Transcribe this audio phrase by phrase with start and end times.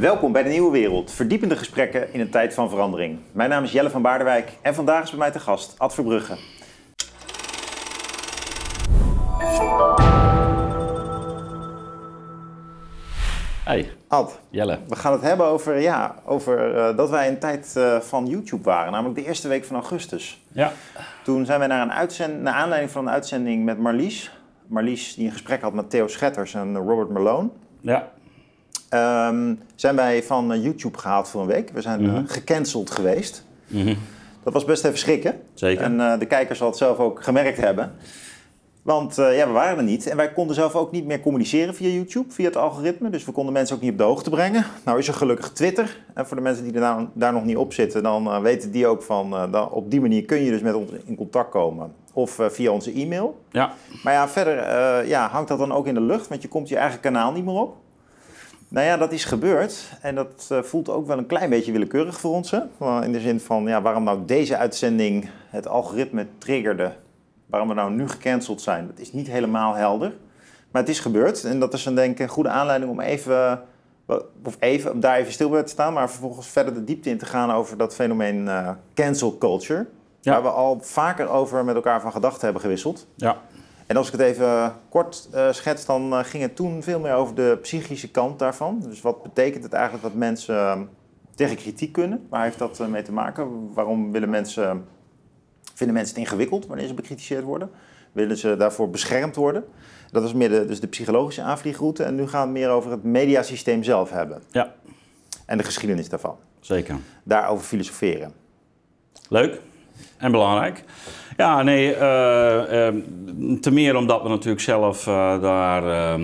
[0.00, 3.18] Welkom bij de Nieuwe Wereld, verdiepende gesprekken in een tijd van verandering.
[3.32, 6.36] Mijn naam is Jelle van Baardenwijk en vandaag is bij mij te gast Ad Verbrugge.
[13.64, 14.78] Hey, Ad, Jelle.
[14.88, 18.62] we gaan het hebben over, ja, over eh, dat wij een tijd eh, van YouTube
[18.62, 20.44] waren, namelijk de eerste week van augustus.
[20.52, 20.72] Ja.
[21.24, 24.32] Toen zijn wij naar, een uitzend, naar aanleiding van een uitzending met Marlies.
[24.66, 27.48] Marlies die een gesprek had met Theo Schetters en Robert Malone.
[27.80, 28.10] Ja.
[28.88, 31.70] Ehm, zijn wij van eh, YouTube gehaald voor een week.
[31.70, 32.26] We zijn eh, Mhm.
[32.26, 33.44] gecanceld geweest.
[33.66, 33.94] Mhm.
[34.42, 35.40] Dat was best even schrikken.
[35.54, 35.84] Zeker.
[35.84, 37.92] En eh, de kijkers zal het zelf ook gemerkt hebben.
[38.82, 40.06] Want ja, we waren er niet.
[40.06, 43.10] En wij konden zelf ook niet meer communiceren via YouTube, via het algoritme.
[43.10, 44.64] Dus we konden mensen ook niet op de hoogte brengen.
[44.84, 46.00] Nou is er gelukkig Twitter.
[46.14, 48.86] En voor de mensen die er nou, daar nog niet op zitten, dan weten die
[48.86, 49.30] ook van...
[49.50, 51.92] dan, op die manier kun je dus met ons in contact komen.
[52.12, 53.38] Of via onze e-mail.
[53.50, 53.72] Ja.
[54.02, 54.56] Maar ja, verder
[55.06, 57.44] ja, hangt dat dan ook in de lucht, want je komt je eigen kanaal niet
[57.44, 57.76] meer op.
[58.68, 62.20] Nou ja, dat is gebeurd en dat eh, voelt ook wel een klein beetje willekeurig
[62.20, 62.50] voor ons.
[62.50, 62.60] Hè?
[63.04, 66.92] In de zin van, ja, waarom nou deze uitzending het algoritme triggerde,
[67.46, 70.12] waarom we nou nu gecanceld zijn, dat is niet helemaal helder.
[70.70, 73.62] Maar het is gebeurd en dat is dan denk ik een goede aanleiding om even,
[74.44, 77.26] of even, daar even stil bij te staan, maar vervolgens verder de diepte in te
[77.26, 79.86] gaan over dat fenomeen eh, cancel culture.
[80.20, 80.32] Ja.
[80.32, 83.06] Waar we al vaker over met elkaar van gedachten hebben gewisseld.
[83.14, 83.40] Ja.
[83.88, 87.14] En als ik het even kort eh, schets, dan eh, ging het toen veel meer
[87.14, 88.80] over de psychische kant daarvan.
[88.80, 90.80] Dus wat betekent het eigenlijk dat mensen eh,
[91.34, 92.26] tegen kritiek kunnen?
[92.28, 93.72] Waar heeft dat eh, mee te maken?
[93.74, 94.84] Waarom willen mensen,
[95.74, 97.70] vinden mensen het ingewikkeld wanneer ze bekritiseerd worden?
[98.12, 99.64] Willen ze daarvoor beschermd worden?
[100.10, 102.02] Dat was meer de, dus de psychologische aanvliegroute.
[102.02, 104.42] En nu gaan we het meer over het mediasysteem zelf hebben.
[104.50, 104.74] Ja.
[105.46, 106.36] En de geschiedenis daarvan.
[106.60, 106.96] Zeker.
[107.22, 108.32] Daarover filosoferen.
[109.28, 109.60] Leuk.
[110.16, 110.84] En belangrijk.
[111.36, 112.88] Ja, nee, eh,
[113.60, 116.20] te meer omdat we natuurlijk zelf eh, daar eh, eh,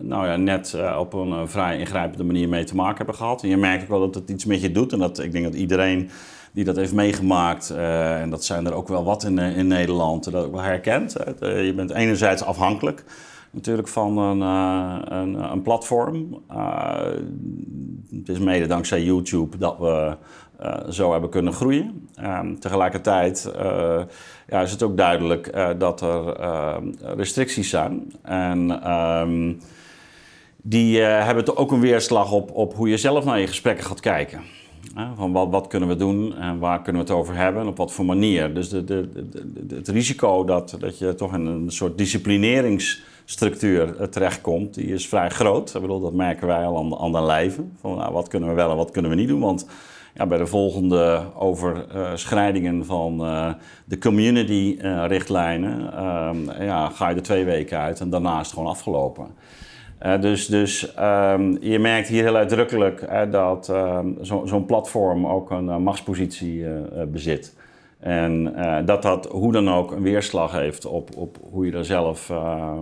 [0.00, 3.42] nou ja, net op een vrij ingrijpende manier mee te maken hebben gehad.
[3.42, 4.92] En je merkt ook wel dat het iets met je doet.
[4.92, 6.10] En dat, ik denk dat iedereen
[6.52, 10.44] die dat heeft meegemaakt, en dat zijn er ook wel wat in, in Nederland, dat
[10.44, 11.16] ook wel herkent.
[11.40, 13.04] je bent enerzijds afhankelijk
[13.50, 14.40] natuurlijk van een,
[15.52, 16.42] een, platform.
[18.10, 20.16] Het is mede dankzij YouTube dat we
[20.58, 22.08] eh, zo hebben kunnen groeien.
[22.14, 24.00] Ehm, tegelijkertijd eh,
[24.48, 26.36] ja, is het ook duidelijk eh, dat er
[27.16, 28.12] restricties zijn.
[28.22, 29.52] En ehm,
[30.56, 34.00] die hebben toch ook een weerslag op, op hoe je zelf naar je gesprekken gaat
[34.00, 34.40] kijken.
[35.16, 37.76] Van wat, wat kunnen we doen en waar kunnen we het over hebben en op
[37.76, 38.54] wat voor manier.
[38.54, 39.08] Dus de, de,
[39.68, 45.74] het risico dat, dat je toch in een soort disciplineringsstructuur terechtkomt, die is vrij groot.
[45.74, 47.72] Ik bedoel, dat merken wij al aan, de lijven.
[47.80, 49.40] Van, nou, wat kunnen we wel en wat kunnen we niet doen.
[49.40, 49.66] Want
[50.16, 53.48] ja, bij de volgende overschrijdingen van eh,
[53.84, 58.68] de community-richtlijnen ehm, ja, ga je er twee weken uit en daarna is het gewoon
[58.70, 59.26] afgelopen.
[59.98, 65.26] Eh, dus dus ehm, je merkt hier heel uitdrukkelijk eh, dat ehm, zo- zo'n platform
[65.26, 67.54] ook een eh, machtspositie eh, eh, bezit.
[68.00, 71.84] En eh, dat dat hoe dan ook een weerslag heeft op, op hoe je er
[71.84, 72.72] zelf eh,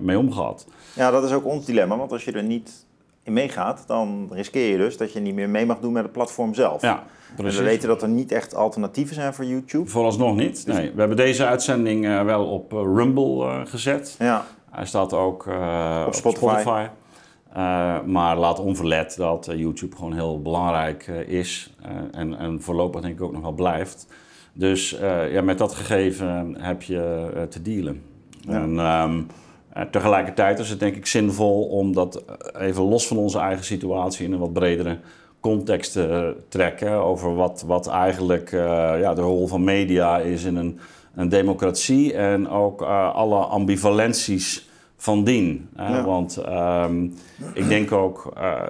[0.00, 0.66] mee omgaat.
[0.94, 1.96] Ja, dat is ook ons dilemma.
[1.96, 2.86] Want als je er niet
[3.22, 6.12] in meegaat, dan riskeer je dus dat je niet meer mee mag doen met het
[6.12, 6.82] platform zelf.
[6.82, 7.02] Ja,
[7.36, 9.90] En we weten dat er niet echt alternatieven zijn voor YouTube.
[9.90, 10.66] Vooralsnog niet.
[10.66, 14.16] Nee, we hebben deze uitzending eh, wel op eh, Rumble eh, gezet.
[14.18, 15.46] Ja, Hij staat ook
[16.06, 16.86] Op Spotify.
[18.06, 21.74] Maar laat onverlet dat YouTube gewoon heel belangrijk is.
[22.12, 24.06] en, en voorlopig denk ik ook nog wel blijft.
[24.52, 24.90] Dus
[25.30, 28.02] ja, met dat gegeven heb je te dealen.
[28.40, 28.52] Ja.
[28.52, 29.22] En ehm,
[29.72, 33.64] eh, tegelijkertijd is het denk ik zinvol om dat eh, even los van onze eigen
[33.64, 34.98] situatie in een wat bredere
[35.40, 36.92] context te trekken.
[36.92, 38.60] Over wat, wat eigenlijk eh,
[39.00, 40.78] ja, de rol van media is in een,
[41.14, 42.14] een democratie.
[42.14, 45.68] En ook eh, alle ambivalenties van dien.
[45.76, 45.96] hè.
[45.96, 46.04] Ja.
[46.04, 47.04] Want ehm,
[47.54, 48.62] ik denk ook eh,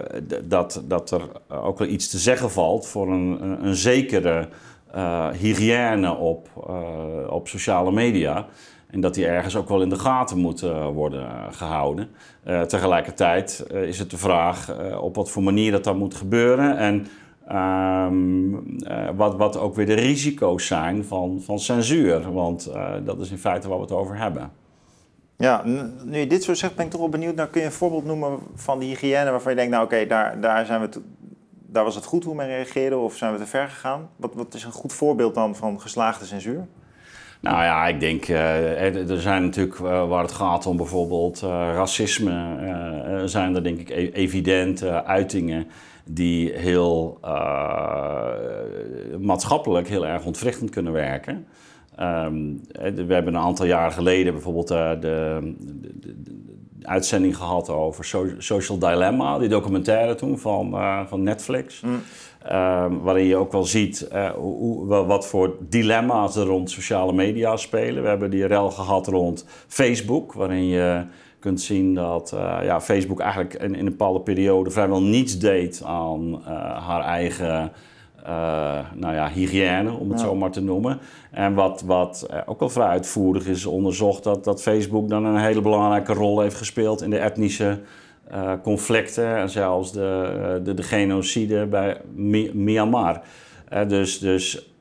[0.44, 4.48] dat, dat er ook wel iets te zeggen valt voor een, een, een zekere
[4.92, 8.46] eh, hygiëne op, eh, op sociale media.
[8.90, 12.08] En dat die ergens ook wel in de gaten moet eh, worden gehouden.
[12.42, 16.76] Eh, tegelijkertijd eh, is het de vraag op wat voor manier dat dan moet gebeuren.
[16.76, 17.06] En
[17.48, 18.54] ehm,
[18.84, 22.32] eh, wat, wat ook weer de risico's zijn van, van censuur.
[22.32, 22.72] Want
[23.04, 24.50] dat is in feite waar we het over hebben.
[25.36, 25.62] ja
[26.04, 27.34] nu je dit zo zegt, ben ik toch wel benieuwd.
[27.34, 30.40] Nou, kun je een voorbeeld noemen van die hygiëne waarvan je denkt, nou oké, daar,
[30.40, 30.88] daar, zijn we
[31.66, 34.08] daar was het goed hoe men reageerde of zijn we te ver gegaan?
[34.16, 36.66] Wat, wat is een goed voorbeeld dan van geslaagde censuur?
[37.40, 41.48] Nou ja, ik denk, eh, er zijn natuurlijk eh, waar het gaat om bijvoorbeeld eh,
[41.50, 42.58] racisme,
[43.24, 45.66] zijn er denk ik e- evidente uitingen
[46.04, 47.18] die heel
[49.18, 51.46] maatschappelijk heel erg ontwrichtend kunnen werken.
[51.96, 52.34] Ehm,
[53.06, 55.54] we hebben een aantal jaar geleden bijvoorbeeld de,
[56.82, 58.04] uitzending gehad over
[58.38, 60.70] Social Dilemma, die documentaire toen van,
[61.08, 61.80] van Netflix.
[61.80, 62.00] Mm.
[62.44, 68.02] Ehm, waarin je ook wel ziet hoe, wat voor dilemma's er rond sociale media spelen.
[68.02, 71.04] We hebben die rel gehad rond Facebook, waarin je
[71.38, 75.82] kunt zien dat uh, ja, Facebook eigenlijk in, in, een bepaalde periode vrijwel niets deed
[75.84, 76.46] aan uh,
[76.86, 77.72] haar eigen
[78.94, 80.98] nou ja, hygiëne, om het zo maar te noemen.
[81.30, 85.60] En wat, wat ook wel vrij uitvoerig is onderzocht, dat, dat Facebook dan een hele
[85.60, 87.80] belangrijke rol heeft gespeeld in de etnische
[88.62, 92.00] conflicten en zelfs de, de, de genocide bij
[92.52, 93.20] Myanmar.
[93.88, 94.72] dus dus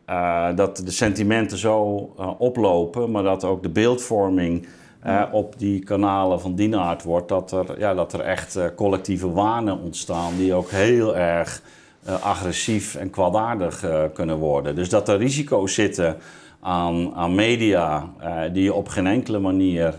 [0.56, 1.84] dat de sentimenten zo
[2.38, 4.68] oplopen, maar dat ook de beeldvorming
[5.32, 9.80] op die kanalen van die aard wordt, dat er, ja, dat er echt collectieve wanen
[9.80, 11.62] ontstaan die ook heel erg
[12.22, 14.76] agressief en kwaadaardig kunnen worden.
[14.76, 16.18] Dus dat er risico's zitten
[16.60, 18.10] aan, aan media
[18.54, 19.94] die je op geen enkele manier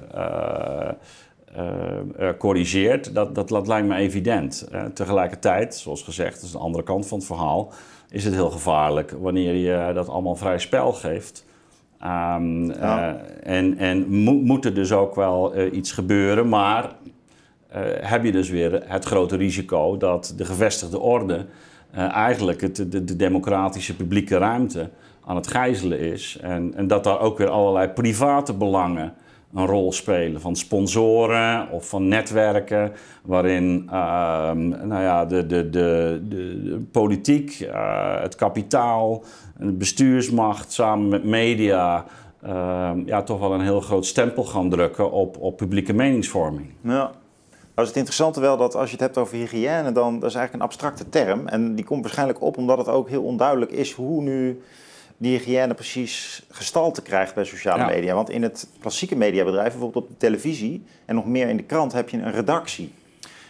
[2.38, 4.68] corrigeert, dat, dat, dat, lijkt me evident.
[4.94, 7.72] tegelijkertijd, zoals gezegd, dat is de andere kant van het verhaal,
[8.10, 11.44] is het heel gevaarlijk wanneer je dat allemaal vrij spel geeft.
[12.04, 18.32] Um, en en moet er dus ook wel uh, iets gebeuren, maar uh, heb je
[18.32, 21.46] dus weer het grote risico dat de gevestigde orde
[21.92, 24.90] eigenlijk het, de, de, democratische publieke ruimte
[25.24, 26.38] aan het gijzelen is.
[26.40, 29.14] En, en dat daar ook weer allerlei private belangen
[29.54, 30.40] een rol spelen.
[30.40, 32.92] Van sponsoren of van netwerken,
[33.22, 33.92] waarin uh,
[34.82, 39.24] nou ja, de, de, de, de, politiek, uh, het kapitaal,
[39.58, 42.04] de bestuursmacht samen met media.
[42.44, 46.66] Uh, ja, toch wel een heel groot stempel gaan drukken op, op publieke meningsvorming.
[46.80, 47.10] Ja.
[47.80, 50.54] Nou het interessante wel dat als je het hebt over hygiëne, dan dat is eigenlijk
[50.54, 51.46] een abstracte term.
[51.46, 54.60] En die komt waarschijnlijk op omdat het ook heel onduidelijk is hoe nu
[55.20, 58.14] die hygiëne precies gestalte krijgt bij sociale media.
[58.14, 61.92] Want in het klassieke mediabedrijf, bijvoorbeeld op de televisie en nog meer in de krant,
[61.92, 62.92] heb je een redactie.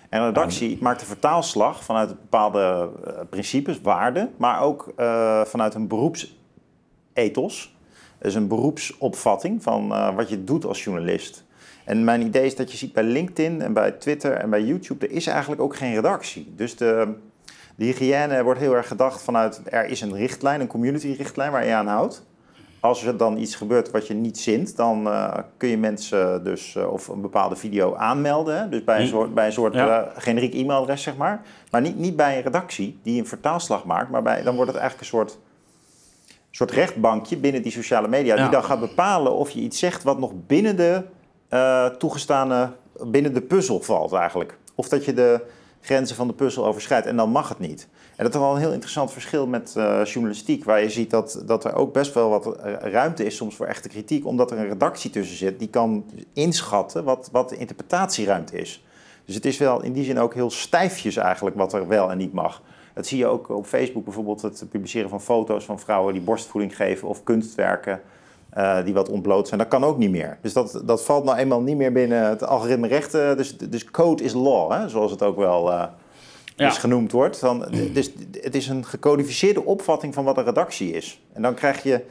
[0.09, 5.75] En een redactie maakt een vertaalslag vanuit bepaalde uh, principes, waarden, maar ook uh, vanuit
[5.75, 7.75] een beroepsethos.
[8.19, 11.45] Dus een beroepsopvatting van uh, wat je doet als journalist.
[11.85, 15.07] En mijn idee is dat je ziet bij LinkedIn en bij Twitter en bij YouTube,
[15.07, 16.53] er is eigenlijk ook geen redactie.
[16.57, 17.15] Dus de,
[17.81, 21.67] de hygiëne wordt heel erg gedacht vanuit er is een richtlijn, een community richtlijn waar
[21.67, 22.25] je aan houdt.
[22.81, 26.75] Als er dan iets gebeurt wat je niet zint, dan uh, kun je mensen dus
[26.75, 28.59] uh, of een bepaalde video aanmelden.
[28.59, 28.69] Hè?
[28.69, 29.09] Dus bij een hm.
[29.09, 30.05] soort, bij een soort ja.
[30.05, 31.43] uh, generiek e-mailadres, zeg maar.
[31.71, 34.81] Maar niet, niet bij een redactie die een vertaalslag maakt, maar bij, dan wordt het
[34.81, 35.39] eigenlijk een soort,
[36.51, 38.35] soort rechtbankje binnen die sociale media.
[38.35, 38.43] Ja.
[38.43, 41.03] Die dan gaat bepalen of je iets zegt wat nog binnen de
[41.99, 42.73] toegestane,
[43.07, 44.59] binnen de puzzel valt eigenlijk.
[44.75, 45.41] Of dat je de
[45.81, 47.07] grenzen van de puzzel overschrijdt.
[47.07, 47.89] En dan mag het niet.
[48.17, 51.43] En dat is wel een heel interessant verschil met uh, journalistiek, waar je ziet dat,
[51.47, 54.59] dat er ook best wel wat eh, ruimte is soms voor echte kritiek, omdat er
[54.59, 58.85] een redactie tussen zit die kan inschatten wat, wat de interpretatieruimte is.
[59.25, 62.19] Dus het is wel in die zin ook heel stijfjes eigenlijk wat er wel en
[62.19, 62.63] niet mag.
[62.95, 66.77] Dat zie je ook op Facebook bijvoorbeeld, het publiceren van foto's van vrouwen die borstvoeding
[66.77, 68.01] geven of kunstwerken.
[68.59, 69.61] Uh, die wat ontbloot zijn.
[69.61, 70.39] Dat kan ook niet meer.
[70.43, 73.37] Dus dat, dat valt nou eenmaal niet meer binnen het algoritme rechten.
[73.37, 75.85] Dus, dus code is law, hè, zoals het ook wel uh,
[76.57, 76.71] ja.
[76.71, 77.41] genoemd wordt.
[77.41, 81.23] Dan, dus het is een gecodificeerde opvatting van wat een redactie is.
[81.33, 82.05] En dan krijg je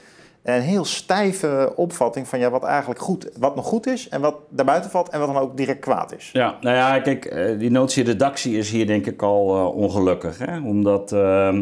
[0.43, 4.35] een heel stijve opvatting van ja, wat eigenlijk goed, wat nog goed is en wat
[4.49, 6.29] daarbuiten valt en wat dan ook direct kwaad is.
[6.33, 10.37] Ja, nou ja, kijk, eh, die notie redactie is hier denk ik al ongelukkig.
[10.37, 10.59] Hè?
[10.59, 11.59] Omdat uh,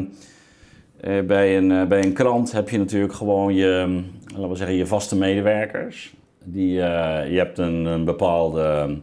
[1.26, 4.04] bij, een, bij een krant heb je natuurlijk gewoon je
[4.38, 6.14] laten we zeggen, je vaste medewerkers.
[6.44, 6.84] Die, uh,
[7.30, 8.98] je hebt een, een, bepaalde,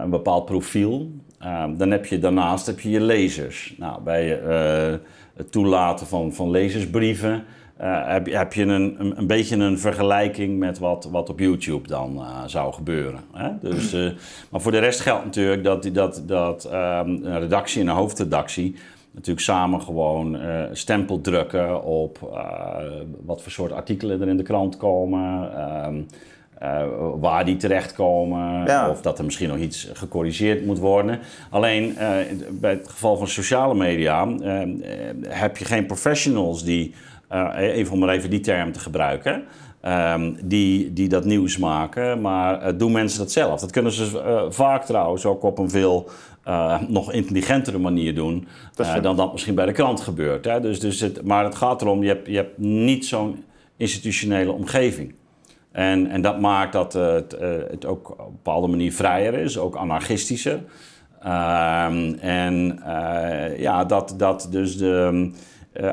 [0.00, 1.10] een bepaald profiel.
[1.42, 3.74] Uh, dan heb je daarnaast heb je, je lezers.
[3.78, 4.40] Nou, bij
[5.36, 7.44] het toelaten van, van lezersbrieven
[7.76, 12.24] heb, heb je een, een, een, beetje een vergelijking met wat, wat op YouTube dan
[12.46, 13.20] zou gebeuren.
[13.32, 13.48] Hè?
[13.60, 13.92] Dus,
[14.50, 18.76] maar voor de rest geldt natuurlijk dat, dat, dat ehm, een redactie en een hoofdredactie
[19.14, 22.76] natuurlijk samen gewoon uh, stempel drukken op uh,
[23.24, 25.50] wat voor soort artikelen er in de krant komen.
[26.62, 26.86] Uh,
[27.20, 28.90] waar die terechtkomen, ja.
[28.90, 31.18] of dat er misschien nog iets gecorrigeerd moet worden.
[31.50, 31.96] Alleen
[32.50, 34.28] bij het geval van sociale media
[35.28, 36.94] heb je geen professionals die,
[37.56, 39.44] even om maar even die term te gebruiken,
[39.88, 42.20] Um, die, die dat nieuws maken.
[42.20, 43.60] Maar uh, doen mensen dat zelf?
[43.60, 46.08] Dat kunnen ze uh, vaak trouwens ook op een veel
[46.48, 48.46] uh, nog intelligentere manier doen
[49.02, 50.44] dan dat misschien bij de krant gebeurt.
[50.44, 50.60] Hè?
[50.60, 53.44] Dus, dus het, maar het gaat erom, je hebt, je hebt niet zo'n
[53.76, 55.14] institutionele omgeving.
[55.72, 57.36] En, en dat maakt dat het,
[57.70, 60.60] het ook op een bepaalde manier vrijer is, ook anarchistischer.
[61.20, 62.80] Ehm, en
[63.58, 65.30] ja, dat, dat dus de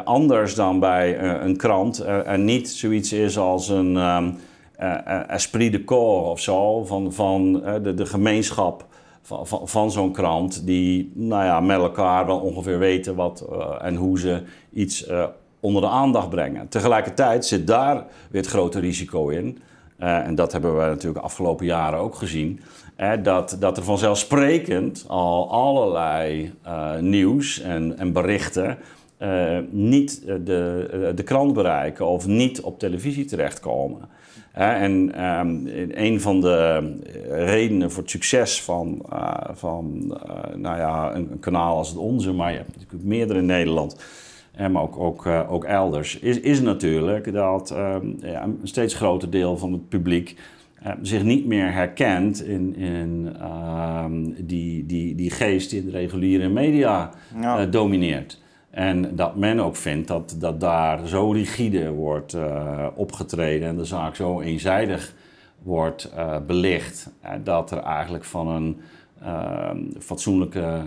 [0.03, 4.35] anders dan bij een krant er niet zoiets is als een um,
[5.27, 7.53] esprit de corps of zo, van, van
[7.83, 8.85] de, de gemeenschap
[9.21, 13.47] van, van, van zo'n krant, die nou ja, met elkaar wel ongeveer weten wat
[13.81, 14.41] en hoe ze
[14.73, 15.09] iets
[15.59, 16.67] onder de aandacht brengen.
[16.67, 19.59] Tegelijkertijd zit daar weer het grote risico in.
[19.97, 22.59] en dat hebben we natuurlijk de afgelopen jaren ook gezien
[23.23, 26.53] dat, dat er vanzelfsprekend al allerlei
[26.99, 28.77] nieuws en, en berichten
[29.69, 34.09] niet de, de krant bereiken of niet op televisie terechtkomen.
[34.53, 36.93] En um, een van de
[37.29, 40.07] redenen voor het succes van, uh, van
[40.55, 43.95] nou ja, een, een, kanaal als het onze, maar je hebt natuurlijk meerdere in Nederland,
[44.71, 49.57] maar ook, ook, ook elders, is, is natuurlijk dat um, ja, een steeds groter deel
[49.57, 50.35] van het publiek
[51.01, 54.05] zich niet meer herkent in, in uh,
[54.37, 57.65] die, die, die geest die de reguliere media ja.
[57.65, 58.40] domineert.
[58.71, 63.85] En dat men ook vindt dat, dat daar zo rigide wordt uh, opgetreden en de
[63.85, 65.13] zaak zo eenzijdig
[65.61, 66.13] wordt
[66.47, 67.09] belicht,
[67.43, 68.81] dat er eigenlijk van een
[69.21, 70.81] ehm, fatsoenlijke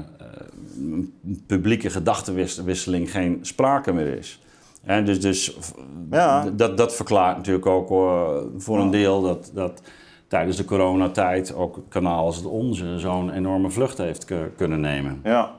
[1.46, 4.40] publieke gedachtenwisseling geen sprake meer is.
[4.84, 5.56] En dus dus
[6.10, 6.50] ja.
[6.50, 9.82] dat, dat verklaart natuurlijk ook uh, voor een deel dat, dat
[10.28, 14.26] tijdens de coronatijd ook kanaal als het onze zo'n enorme vlucht heeft
[14.56, 15.20] kunnen nemen.
[15.24, 15.52] Ja,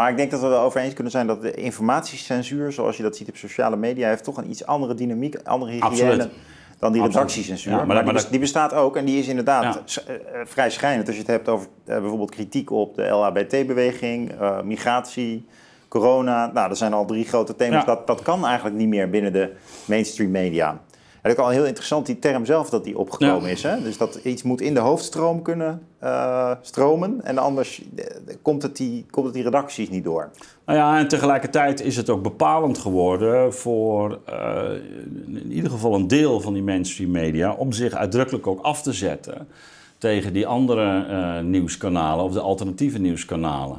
[0.00, 3.02] maar ik denk dat we er over eens kunnen zijn dat de informatiecensuur, zoals je
[3.02, 6.28] dat ziet op sociale media, heeft toch een iets andere dynamiek, andere hygiëne.
[6.78, 7.72] dan die redactiecensuur.
[7.72, 10.02] Ja, maar, maar, die, bestaat ook en die is inderdaad ja.
[10.06, 10.14] Eh,
[10.44, 11.06] vrij schrijnend.
[11.06, 15.46] Als je het hebt over uh, bijvoorbeeld kritiek op de LHBT-beweging, uh, migratie,
[15.88, 16.50] corona.
[16.54, 17.84] Nou, dat zijn al drie grote thema's.
[17.84, 19.52] Dat, dat kan eigenlijk niet meer binnen de
[19.84, 20.80] mainstream media.
[21.22, 23.62] En ook al heel interessant, die term zelf dat die opgekomen is.
[23.62, 23.82] Hè?
[23.82, 27.24] Dus dat iets moet in de hoofdstroom kunnen uh, stromen.
[27.24, 28.04] En anders uh,
[28.42, 30.30] komt, het die, komt het die redacties niet door.
[30.66, 34.62] Nou ja, en tegelijkertijd is het ook bepalend geworden voor uh,
[35.26, 37.52] in ieder geval een deel van die mainstream media...
[37.52, 39.48] om zich uitdrukkelijk ook af te zetten
[39.98, 43.78] tegen die andere nieuwskanalen of de alternatieve nieuwskanalen.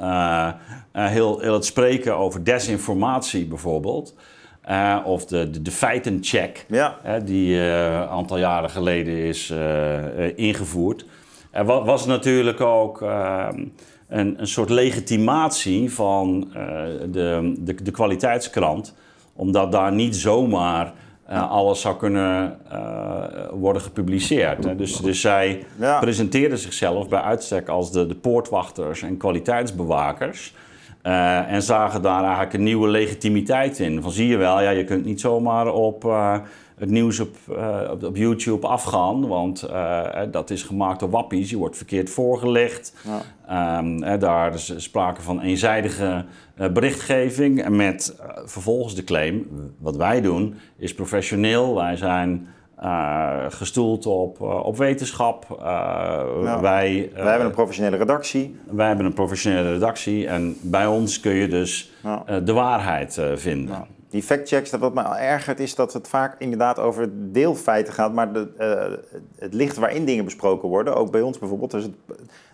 [0.00, 0.48] Uh,
[0.92, 4.14] heel, heel het spreken over desinformatie bijvoorbeeld.
[4.70, 6.96] Uh, of de, de, de feitencheck, ja.
[7.24, 9.52] die een aantal jaren geleden is
[10.36, 11.04] ingevoerd.
[11.50, 13.72] Er was, was natuurlijk ook een,
[14.08, 16.48] een soort legitimatie van
[17.10, 18.94] de, de, de kwaliteitskrant,
[19.34, 20.92] omdat daar niet zomaar
[21.28, 22.58] alles zou kunnen
[23.50, 24.64] worden gepubliceerd.
[24.64, 24.76] Hè.
[24.76, 25.98] Dus, dus zij ja.
[25.98, 30.54] presenteerden zichzelf bij uitstek als de, de poortwachters en kwaliteitsbewakers.
[31.08, 34.02] Uh, en zagen daar eigenlijk een nieuwe legitimiteit in.
[34.02, 36.02] Van zie je wel, ja, je kunt niet zomaar op
[36.76, 37.36] het nieuws op,
[37.90, 39.68] op, op, YouTube afgaan, want
[40.30, 41.50] dat is gemaakt door wappies.
[41.50, 42.94] Je wordt verkeerd voorgelegd.
[43.46, 43.78] Ja.
[43.78, 46.24] Um, daar is sprake van eenzijdige
[46.60, 49.46] uh, berichtgeving met uh, vervolgens de claim:
[49.78, 51.74] wat wij doen is professioneel.
[51.74, 52.48] Wij zijn
[52.82, 55.46] uh, gestoeld op, op wetenschap.
[55.60, 58.56] Nou, wij, wij hebben een professionele redactie.
[58.70, 62.44] Wij hebben een professionele redactie en bij ons kun je dus nou.
[62.44, 63.70] de waarheid vinden.
[63.70, 68.12] Nou, die factchecks, dat wat me ergert is dat het vaak inderdaad over deelfeiten gaat,
[68.12, 68.48] maar de,
[69.38, 71.92] het licht waarin dingen besproken worden, ook bij ons bijvoorbeeld, dus het,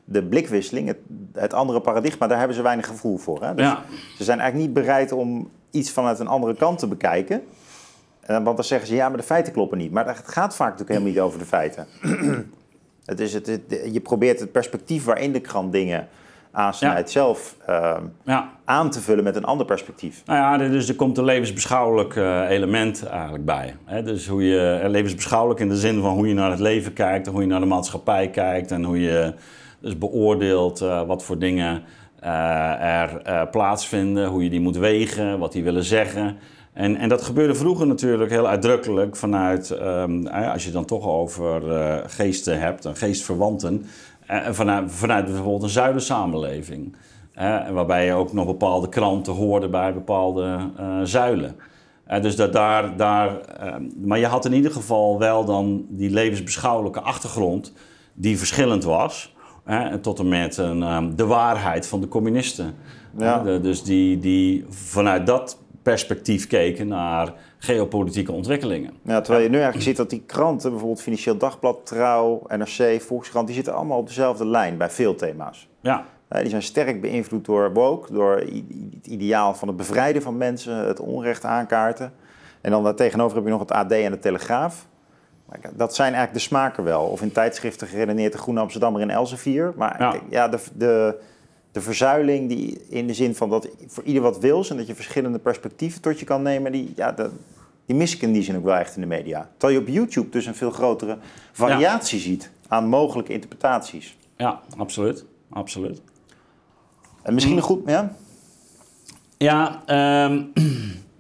[0.05, 0.99] de blikwisseling, het,
[1.33, 3.43] het, andere paradigma, daar hebben ze weinig gevoel voor.
[3.43, 3.55] Hè?
[3.55, 3.83] Dus ja.
[4.17, 7.43] Ze zijn eigenlijk niet bereid om iets vanuit een andere kant te bekijken.
[8.31, 9.93] Uh, want dan zeggen ze, ja, maar de feiten kloppen niet.
[9.93, 11.87] Maar het gaat vaak natuurlijk helemaal niet over de feiten.
[13.05, 13.61] het is het,
[13.93, 16.09] je probeert het perspectief waarin de krant dingen
[16.55, 18.51] aansnijdt zelf uh, ja.
[18.65, 20.23] aan te vullen met een ander perspectief.
[20.27, 23.77] Nou ja, dus er komt een levensbeschouwelijk uh, element eigenlijk bij.
[23.85, 24.03] Hè?
[24.03, 27.27] Dus hoe je, levensbeschouwelijk in de zin van hoe je naar het leven kijkt...
[27.27, 29.35] en hoe je naar de maatschappij kijkt en hoe je
[29.81, 31.83] dus beoordeelt wat voor dingen
[32.21, 36.37] er plaatsvinden, hoe je die moet wegen, wat die willen zeggen.
[36.75, 41.63] En, en dat gebeurde vroeger natuurlijk heel uitdrukkelijk vanuit, um, als je dan toch over
[42.07, 43.87] geesten hebt, en geestverwanten,
[44.51, 46.97] vanuit, vanuit bijvoorbeeld een zuidensamenleving.
[47.73, 50.71] waarbij je ook nog bepaalde kranten hoorde bij bepaalde
[51.03, 51.57] zuilen.
[52.21, 57.01] dus dat daar, daar, ehm, maar je had in ieder geval wel dan die levensbeschouwelijke
[57.01, 57.73] achtergrond
[58.15, 59.35] die verschillend was
[60.01, 62.75] tot en met een, um, de waarheid van de communisten.
[63.19, 63.59] Ja.
[63.59, 68.93] dus die, die vanuit dat perspectief keken naar geopolitieke ontwikkelingen.
[69.03, 73.47] Ja, terwijl je nu eigenlijk ziet dat die kranten, bijvoorbeeld Financieel Dagblad, Trouw, NRC, Volkskrant,
[73.47, 75.69] die zitten allemaal op dezelfde lijn bij veel thema's.
[75.81, 76.05] Ja.
[76.29, 81.01] die zijn sterk beïnvloed door woke, door het ideaal van het bevrijden van mensen, het
[81.01, 82.13] onrecht aankaarten.
[82.61, 84.87] En dan daartegenover heb je nog het AD en de Telegraaf.
[85.75, 87.03] Dat zijn eigenlijk de smaken wel.
[87.03, 89.73] Of in tijdschriften geredeneerd de Groene Amsterdammer in Elsevier.
[89.77, 91.19] Maar ja, de, de,
[91.75, 94.95] de verzuiling die in de zin van dat voor ieder wat wil en dat je
[94.95, 97.31] verschillende perspectieven tot je kan nemen, die, ja, dat,
[97.87, 99.51] die mis ik in die zin ook wel echt in de media.
[99.57, 101.19] Terwijl je op YouTube dus een veel grotere
[101.53, 104.17] variatie ziet aan mogelijke interpretaties.
[104.37, 105.25] Ja, absoluut.
[105.51, 106.03] absoluut.
[107.23, 108.17] En misschien een goed, ja?
[109.37, 110.43] Ja, ehm,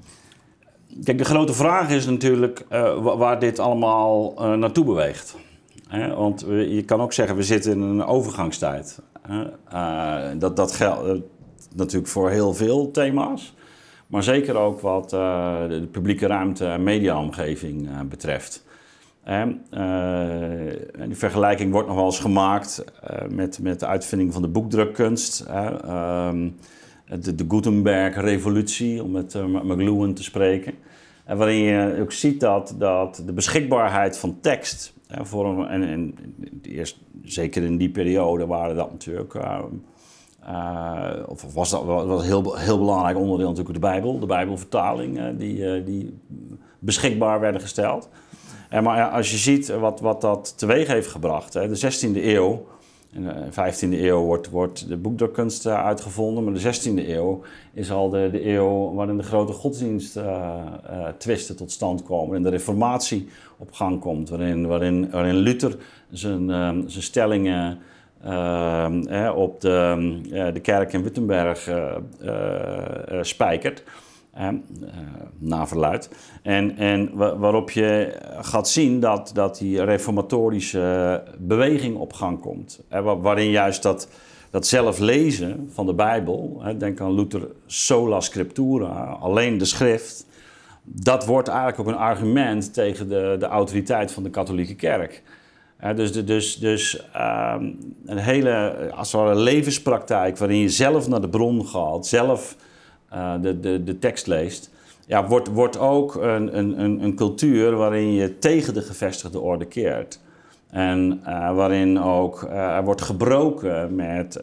[1.05, 5.37] kijk, de grote vraag is natuurlijk uh, waar dit allemaal uh, naartoe beweegt.
[5.89, 6.15] Hè?
[6.15, 8.99] Want je kan ook zeggen, we zitten in een overgangstijd.
[9.31, 11.23] Uh, dat, dat geldt
[11.75, 13.55] natuurlijk voor heel veel thema's.
[14.07, 18.65] Maar zeker ook wat de publieke ruimte en mediaomgeving betreft.
[19.23, 19.67] En,
[21.07, 22.85] die vergelijking wordt nog wel eens gemaakt
[23.29, 25.45] met, met de uitvinding van de boekdrukkunst.
[25.49, 26.31] Uh,
[27.21, 30.75] de, de Gutenberg-revolutie, om met uh, McLuhan te spreken.
[31.25, 36.15] En waarin je ook ziet dat, dat de beschikbaarheid van tekst, voor en,
[36.63, 39.59] eerst, zeker in die periode waren dat natuurlijk, uh,
[40.49, 45.83] uh, of was dat was heel, heel belangrijk onderdeel natuurlijk de Bijbel, de Bijbelvertaling, die,
[45.83, 46.19] die
[46.79, 48.09] beschikbaar werden gesteld.
[48.69, 52.67] En maar als je ziet wat, wat dat teweeg heeft gebracht, hè, de 16e eeuw,
[53.15, 57.43] in de 15e eeuw wordt, wordt de boekdrukkunst eh, uitgevonden, maar de 16e eeuw
[57.73, 62.49] is al de, de eeuw waarin de grote godsdiensttwisten uh, tot stand komen en de
[62.49, 63.29] reformatie
[63.59, 65.77] op gang komt, waarin, waarin, waarin Luther
[66.11, 67.79] zijn, uh, zijn stellingen
[68.27, 71.71] uh, op de, de kerk in Wittenberg
[73.21, 73.83] spijkert.
[74.39, 74.49] Uh,
[75.39, 76.11] na verluid.
[76.43, 82.81] En, en waarop je gaat zien dat, dat die reformatorische beweging op gang komt.
[83.21, 84.09] waarin juist dat,
[84.51, 90.27] dat zelf lezen van de Bijbel, denk aan Luther sola scriptura, alleen de schrift,
[90.83, 95.23] dat wordt eigenlijk ook een argument tegen de, de autoriteit van de katholieke kerk.
[95.95, 97.65] dus dus, dus ehm,
[98.07, 102.57] een hele als het levenspraktijk waarin je zelf naar de bron gaat, zelf
[103.15, 104.71] uh, de, de, de tekst leest,
[105.07, 110.21] ja, wordt, ook een, een, een cultuur waarin je tegen de gevestigde orde keert.
[110.71, 114.41] En uh, waarin ook uh, er wordt gebroken met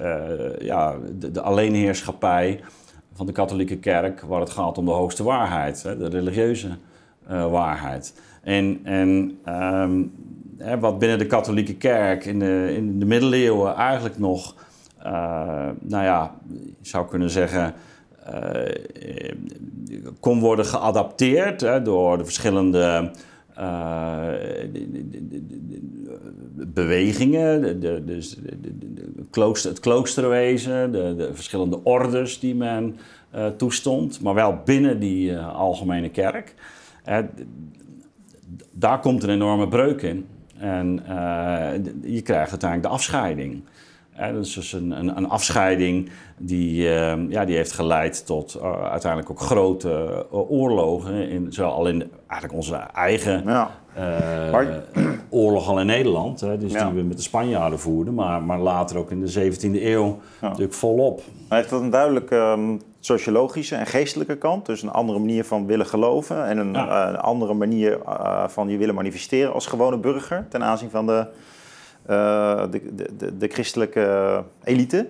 [0.60, 2.60] ja, de, de, alleenheerschappij
[3.14, 6.70] van de katholieke kerk, waar het gaat om de hoogste waarheid, hè, de religieuze
[7.28, 8.22] waarheid.
[8.44, 10.12] En, en um,
[10.58, 14.56] hè, wat binnen de katholieke kerk in de, in de middeleeuwen eigenlijk nog,
[15.80, 17.74] nou ja, je zou kunnen zeggen,
[20.20, 23.12] kon worden geadapteerd hè, door de verschillende
[23.60, 24.28] uh,
[26.68, 32.98] bewegingen, de, dus de, klooster, het kloosterwezen, de, verschillende ordes die men
[33.36, 36.56] uh, toestond, maar wel binnen die algemene kerk.
[38.72, 40.26] daar komt een enorme breuk in.
[40.58, 41.04] En
[42.04, 43.64] je krijgt uiteindelijk de afscheiding.
[44.18, 48.84] Dat is dus een, een, een afscheiding die, uh, ja, die heeft geleid tot uh,
[48.84, 51.30] uiteindelijk ook grote uh, oorlogen.
[51.30, 53.72] In, zowel al in eigenlijk onze eigen ja.
[54.52, 54.84] maar...
[55.30, 56.42] oorlog al in Nederland.
[56.42, 56.86] Hè, dus ja.
[56.86, 58.14] die we met de Spanjaarden voerden.
[58.14, 60.48] Maar, maar later ook in de 17e eeuw ja.
[60.48, 61.22] natuurlijk volop.
[61.48, 64.66] Hij heeft dat een duidelijk um, sociologische en geestelijke kant.
[64.66, 66.46] Dus een andere manier van willen geloven.
[66.46, 67.98] En een, een andere manier
[68.48, 70.46] van je willen manifesteren als gewone burger.
[70.50, 71.28] Ten aanzien van de,
[72.72, 72.82] de,
[73.18, 75.08] de, de christelijke elite.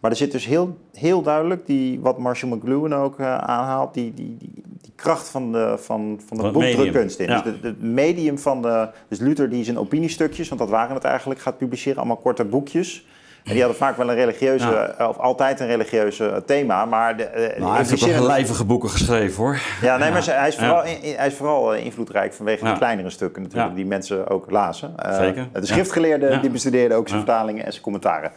[0.00, 4.14] Maar er zit dus heel, heel duidelijk, die, wat Marshall McLuhan ook uh, aanhaalt, die,
[4.14, 7.28] die, die, die, kracht van de, van, van de boekdrukkunst in.
[7.28, 7.42] Ja.
[7.42, 8.88] Dus het medium van de...
[9.08, 11.98] Dus Luther die zijn opiniestukjes, want dat waren het eigenlijk, gaat publiceren.
[11.98, 13.06] Allemaal korte boekjes.
[13.44, 15.08] En die hadden vaak wel een religieuze, ja.
[15.08, 17.16] of altijd een religieuze thema, maar...
[17.16, 19.60] De, nou, hij heeft ook wel lijvige boeken geschreven, hoor.
[19.82, 20.82] Ja, nee, maar hij is vooral,
[21.16, 24.94] hij is vooral invloedrijk vanwege de kleinere stukken natuurlijk, die mensen ook lazen.
[25.10, 25.42] Zeker.
[25.42, 28.32] Uh, de schriftgeleerden, die bestudeerden ook zijn vertalingen en zijn commentaren.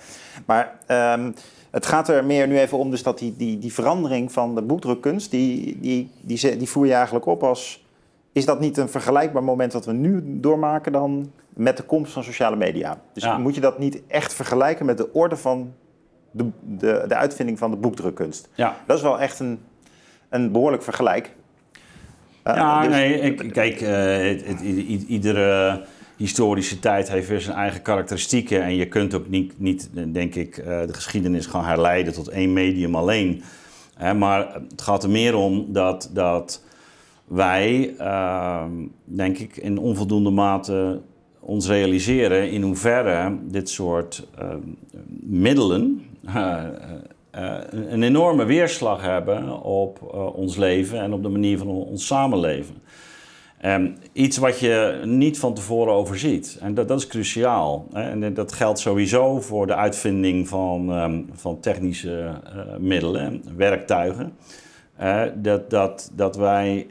[0.45, 0.71] Maar...
[0.87, 1.33] Um,
[1.71, 4.61] het gaat er meer nu even om dus dat die, die, die verandering van de
[4.61, 7.82] boekdrukkunst, die, die, die, die voer je eigenlijk op als...
[8.33, 12.23] Is dat niet een vergelijkbaar moment dat we nu doormaken dan met de komst van
[12.23, 13.01] sociale media?
[13.13, 15.73] Dus moet je dat niet echt vergelijken met de orde van
[16.31, 18.49] de, de, de uitvinding van de boekdrukkunst?
[18.53, 18.77] Ja.
[18.85, 19.59] Dat is wel echt een,
[20.29, 21.35] een behoorlijk vergelijk.
[22.47, 24.61] Uh, ja, dus, nee, ik, kijk, uh, het, het,
[25.07, 25.81] iedere
[26.17, 28.63] historische tijd heeft weer zijn eigen karakteristieken.
[28.63, 32.53] En je kunt ook niet, niet denk ik, eh, de geschiedenis gaan herleiden tot één
[32.53, 33.43] medium alleen.
[34.15, 36.61] maar het gaat er meer om dat, dat
[37.25, 38.71] wij, ehm,
[39.03, 41.01] denk ik, in onvoldoende mate
[41.39, 44.59] ons realiseren in hoeverre dit soort ehm,
[45.19, 46.63] middelen uh,
[47.71, 52.75] een enorme weerslag hebben op ons leven en op de manier van ons samenleven.
[53.59, 56.57] Ehm, iets wat je niet van tevoren overziet.
[56.61, 57.87] En dat, dat is cruciaal.
[57.93, 58.09] Hè?
[58.09, 64.33] En dat geldt sowieso voor de uitvinding van, van technische uh, middelen, werktuigen.
[65.01, 66.87] Uh, dat, dat, dat wij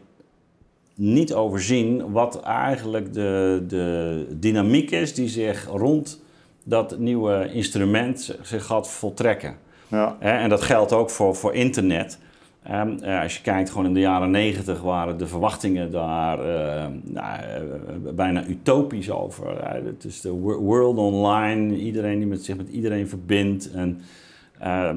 [1.02, 6.22] niet overzien wat eigenlijk de, de dynamiek is die zich rond
[6.64, 9.56] dat nieuwe instrument zich gaat voltrekken.
[9.88, 10.16] Ja.
[10.18, 12.18] En dat geldt ook voor, voor internet.
[12.70, 17.38] Um, als je kijkt, gewoon in de jaren negentig waren de verwachtingen daar uh, nou,
[18.04, 19.64] uh, bijna utopisch over.
[19.84, 23.70] het is de world online, iedereen die met zich met iedereen verbindt.
[23.70, 24.00] En
[24.62, 24.96] ehm,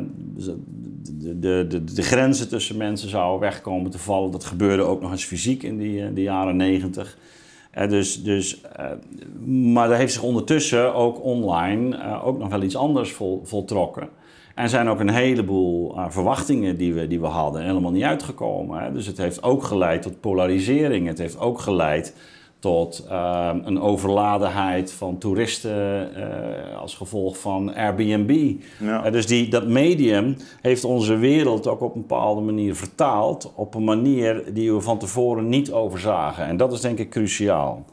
[1.39, 4.31] de, de, de, grenzen tussen mensen zouden wegkomen te vallen.
[4.31, 7.17] Dat gebeurde ook nog eens fysiek in die, de jaren negentig.
[7.89, 8.61] dus, dus,
[9.45, 14.09] maar er heeft zich ondertussen ook online ook nog wel iets anders vol, voltrokken.
[14.55, 18.83] En zijn ook een heleboel verwachtingen die we, die we hadden helemaal niet uitgekomen.
[18.83, 18.91] Hè.
[18.91, 21.07] Dus het heeft ook geleid tot polarisering.
[21.07, 22.13] Het heeft ook geleid
[22.65, 28.53] tot uh, een overladenheid van toeristen uh, als gevolg van Airbnb.
[28.79, 29.09] Ja.
[29.09, 33.51] dus die, dat medium heeft onze wereld ook op een bepaalde manier vertaald...
[33.55, 36.45] op een manier die we van tevoren niet overzagen.
[36.45, 37.85] En dat is denk ik cruciaal.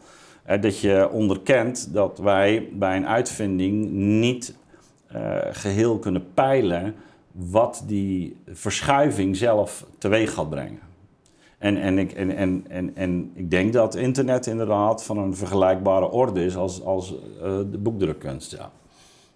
[0.60, 4.54] dat je onderkent dat wij bij een uitvinding niet
[5.50, 6.94] geheel kunnen peilen
[7.32, 10.91] wat die verschuiving zelf teweeg gaat brengen.
[11.62, 16.10] En, en, ik, en, en, en, en ik denk dat internet inderdaad van een vergelijkbare
[16.10, 18.50] orde is als, als uh, de boekdrukkunst.
[18.50, 18.70] Ja.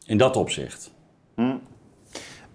[0.07, 0.91] In dat opzicht.
[1.35, 1.55] Hm.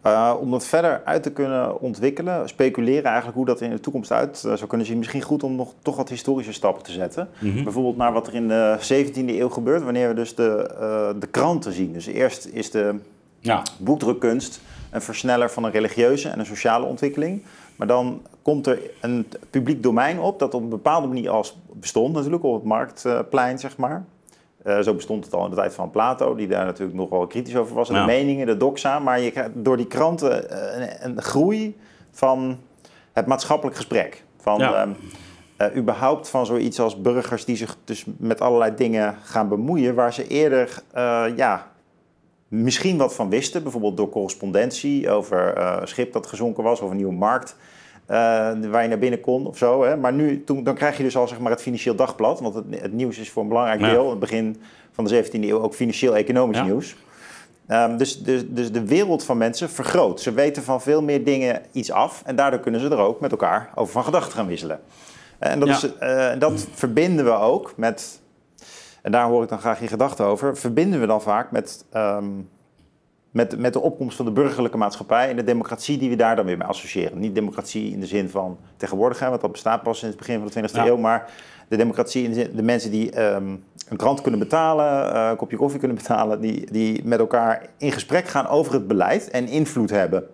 [0.05, 4.12] Uh, om dat verder uit te kunnen ontwikkelen, speculeren eigenlijk hoe dat in de toekomst
[4.12, 4.97] uit uh, zou kunnen zien.
[4.97, 7.29] Misschien goed om nog toch wat historische stappen te zetten.
[7.39, 7.63] Mm -hmm.
[7.63, 11.27] Bijvoorbeeld naar wat er in de 17e eeuw gebeurt, wanneer we dus de, uh, de
[11.27, 11.93] kranten zien.
[11.93, 12.95] Dus eerst is de
[13.39, 13.63] ja.
[13.79, 17.43] boekdrukkunst een versneller van een religieuze en een sociale ontwikkeling.
[17.75, 22.13] Maar dan komt er een publiek domein op dat op een bepaalde manier als bestond
[22.13, 24.06] natuurlijk op het marktplein, zeg maar.
[24.65, 27.27] Uh, zo bestond het al in de tijd van Plato, die daar natuurlijk nog wel
[27.27, 27.89] kritisch over was.
[27.89, 28.99] En de meningen, de doxa.
[28.99, 31.77] Maar je krijgt door die kranten uh, een, een, groei
[32.12, 32.60] van
[33.13, 34.23] het maatschappelijk gesprek.
[34.38, 34.88] Van ja.
[35.58, 39.95] uh, überhaupt van zoiets als burgers die zich dus met allerlei dingen gaan bemoeien.
[39.95, 40.84] Waar ze eerder
[41.36, 41.67] ja,
[42.47, 43.63] misschien wat van wisten.
[43.63, 47.56] Bijvoorbeeld door correspondentie over een schip dat gezonken was of een nieuwe markt.
[48.12, 48.17] Uh,
[48.69, 49.84] waar je naar binnen kon of zo.
[49.84, 49.97] Hè.
[49.97, 52.39] Maar nu, toen, dan krijg je dus al zeg maar, het Financieel Dagblad.
[52.39, 55.62] Want het, het nieuws is voor een belangrijk deel, het begin van de 17e eeuw,
[55.62, 56.63] ook financieel-economisch ja.
[56.63, 56.95] nieuws.
[57.67, 60.21] Um, dus, dus, dus de wereld van mensen vergroot.
[60.21, 62.21] Ze weten van veel meer dingen iets af.
[62.26, 64.80] En daardoor kunnen ze er ook met elkaar over van gedachten gaan wisselen.
[65.39, 65.76] En dat, ja.
[65.76, 68.19] is, uh, dat verbinden we ook met,
[69.02, 71.86] en daar hoor ik dan graag je gedachten over, verbinden we dan vaak met...
[71.95, 72.50] Um,
[73.31, 76.45] met, met de opkomst van de burgerlijke maatschappij en de democratie die we daar dan
[76.45, 77.19] weer mee associëren.
[77.19, 80.61] Niet democratie in de zin van tegenwoordig, want dat bestaat pas sinds het begin van
[80.61, 80.87] de 20e ja.
[80.87, 81.31] eeuw, maar
[81.67, 85.35] de democratie in de zin, de mensen die um, een krant kunnen betalen, uh, een
[85.35, 89.47] kopje koffie kunnen betalen, die, die met elkaar in gesprek gaan over het beleid en
[89.47, 90.27] invloed hebben.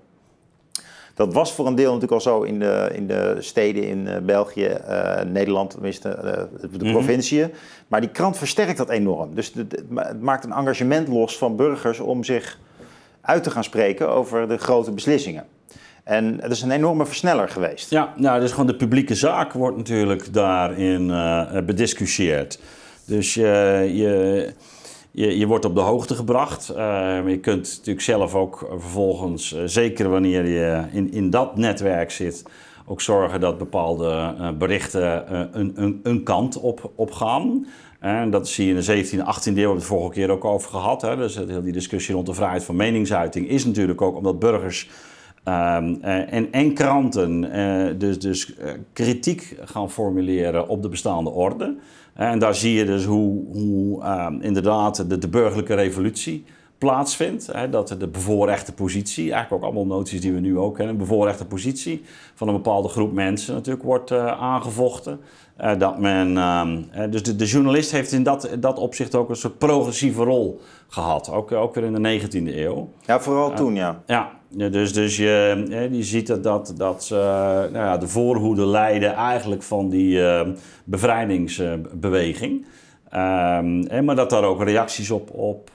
[1.13, 4.17] Dat was voor een deel natuurlijk al zo in de, in de steden in uh,
[4.17, 7.51] België, uh, Nederland, tenminste uh, de mm provinciën.
[7.87, 9.35] Maar die krant versterkt dat enorm.
[9.35, 12.59] Dus het maakt een engagement los van burgers om zich
[13.27, 15.45] uit te gaan spreken over de grote beslissingen.
[16.03, 17.89] En het is een enorme versneller geweest.
[17.89, 22.59] Ja, nou, dus gewoon de publieke zaak wordt natuurlijk daarin uh, bediscussieerd.
[23.05, 23.43] Dus uh,
[23.97, 24.53] je,
[25.11, 26.71] je, je wordt op de hoogte gebracht.
[26.71, 26.77] Uh,
[27.27, 32.43] je kunt natuurlijk zelf ook vervolgens, zeker wanneer je in, in dat netwerk zit,
[32.85, 37.65] ook zorgen dat bepaalde berichten een, een, een kant op, op gaan.
[38.07, 40.69] En dat zie je in de 17e, 18e eeuw, we het vorige keer ook over
[40.69, 41.01] gehad.
[41.01, 41.15] Hè.
[41.15, 44.89] Dus heel die discussie rond de vrijheid van meningsuiting is natuurlijk ook omdat burgers
[45.45, 48.53] um, en, en, kranten uh, dus, dus
[48.93, 51.75] kritiek gaan formuleren op de bestaande orde.
[52.13, 56.45] En daar zie je dus hoe, hoe um, inderdaad de, de, burgerlijke revolutie
[56.77, 57.47] plaatsvindt.
[57.51, 60.99] Hè, dat de bevoorrechte positie, eigenlijk ook allemaal noties die we nu ook kennen, een
[60.99, 62.01] bevoorrechte positie
[62.35, 65.19] van een bepaalde groep mensen natuurlijk wordt aangevochten.
[65.61, 66.71] Uh, dat men, uh,
[67.09, 71.31] dus de, de, journalist heeft in dat, dat opzicht ook een soort progressieve rol gehad.
[71.31, 72.89] Ook, ook weer in de 19e eeuw.
[73.05, 74.01] Ja, vooral toen, ja.
[74.05, 79.13] Ja, dus, dus je, je ziet dat, dat, dat uh, nou ja, de voorhoede leiden
[79.13, 80.21] eigenlijk van die
[80.83, 82.65] bevrijdingsbeweging.
[83.15, 85.69] Um, maar dat daar ook reacties op, op,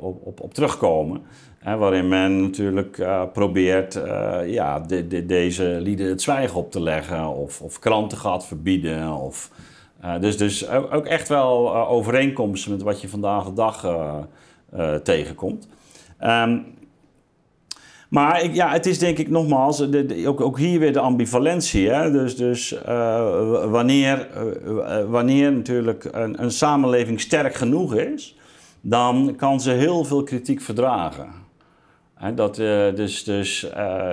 [0.00, 1.22] op, op, op terugkomen.
[1.64, 6.80] Waarin men natuurlijk uh, probeert uh, ja, de, de, deze lieden het zwijgen op te
[6.80, 9.12] leggen of, of kranten gaat verbieden.
[9.12, 9.50] Of,
[10.04, 13.86] uh, dus dus ook echt wel overeenkomsten met wat je vandaag de dag
[15.02, 15.68] tegenkomt.
[16.20, 16.64] Um,
[18.08, 19.88] Maar ik, ja, het is denk ik nogmaals,
[20.26, 21.88] ook, ook hier weer de ambivalentie.
[21.88, 22.10] Hè?
[22.10, 22.78] Dus, dus
[23.70, 24.28] wanneer,
[25.08, 28.38] wanneer natuurlijk een, een samenleving sterk genoeg is,
[28.80, 31.43] dan kan ze heel veel kritiek verdragen
[32.34, 34.10] dat, uh, dus, dus, uh,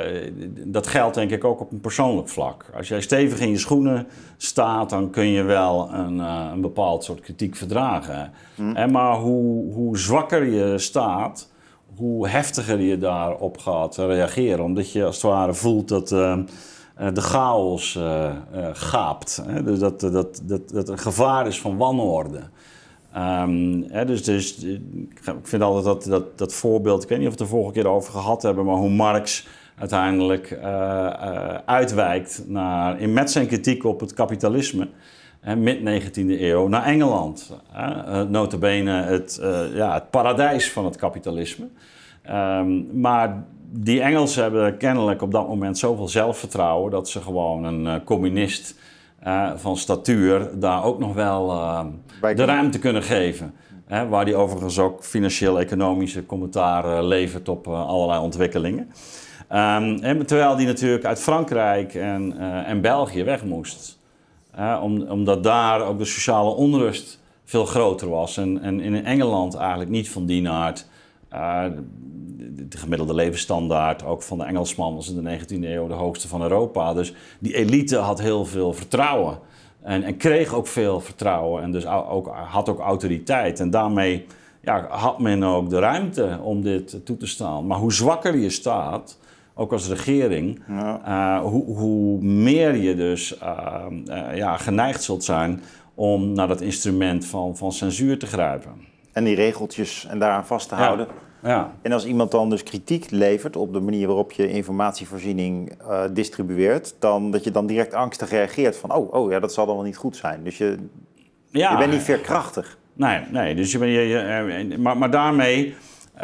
[0.65, 2.65] dat geldt denk ik ook op een persoonlijk vlak.
[2.75, 7.03] Als jij stevig in je schoenen staat, dan kun je wel een, uh, een bepaald
[7.03, 8.31] soort kritiek verdragen.
[8.55, 8.91] Hm.
[8.91, 11.51] Maar hoe, hoe zwakker je staat,
[11.95, 14.63] hoe heftiger je daarop gaat reageren.
[14.63, 17.99] Omdat je als het ware voelt dat de chaos
[18.73, 19.43] gaapt.
[19.47, 19.63] Hè?
[19.63, 22.39] Dus dat, dat, dat, dat er gevaar is van wanorde.
[23.11, 27.39] Hè, dus, dus ik vind altijd dat, dat, dat voorbeeld, ik weet niet of we
[27.39, 29.47] het de vorige keer over gehad hebben, maar hoe Marx
[29.77, 34.87] uiteindelijk uh, uh, uitwijkt naar, in met zijn kritiek op het kapitalisme,
[35.57, 37.57] mid-19e eeuw, naar Engeland.
[37.75, 39.39] Uh, notabene het,
[39.73, 41.67] ja, het paradijs van het kapitalisme.
[42.29, 48.03] Um, maar die Engelsen hebben kennelijk op dat moment zoveel zelfvertrouwen dat ze gewoon een
[48.03, 48.75] communist
[49.27, 51.85] uh, van statuur daar ook nog wel uh,
[52.35, 53.53] de ruimte kunnen geven.
[53.85, 58.91] Hè, waar die overigens ook financieel-economische commentaar levert op uh, allerlei ontwikkelingen.
[59.51, 63.99] Um, en, terwijl die natuurlijk uit Frankrijk en, en België weg moest.
[64.81, 68.37] Om, omdat daar ook de sociale onrust veel groter was.
[68.37, 70.87] En, en in Engeland eigenlijk niet van die aard
[72.71, 76.41] de gemiddelde levensstandaard, ook van de Engelsman, was in de 19e eeuw de hoogste van
[76.41, 76.93] Europa.
[76.93, 79.39] Dus die elite had heel veel vertrouwen.
[79.81, 83.59] En, en kreeg ook veel vertrouwen en dus ook, had ook autoriteit.
[83.59, 84.25] En daarmee
[84.61, 87.67] ja, had men ook de ruimte om dit toe te staan.
[87.67, 89.17] Maar hoe zwakker je staat,
[89.53, 91.01] ook als regering, ja.
[91.07, 95.61] uh, hoe, hoe, meer je dus uh, uh, ja, geneigd zult zijn
[95.95, 98.71] om naar dat instrument van, van censuur te grijpen.
[99.11, 101.07] En die regeltjes en daaraan vast te houden.
[101.43, 101.73] Ja.
[101.81, 106.95] En als iemand dan dus kritiek levert op de manier waarop je informatievoorziening uh, distribueert,
[106.99, 109.83] dan dat je dan direct angstig reageert van, oh, oh ja, dat zal dan wel
[109.83, 110.43] niet goed zijn.
[110.43, 110.77] Dus je,
[111.49, 111.71] ja.
[111.71, 112.77] je bent niet veerkrachtig.
[112.93, 115.75] Nee, nee dus je, ben, je, je eh, maar, maar daarmee
[116.17, 116.23] uh,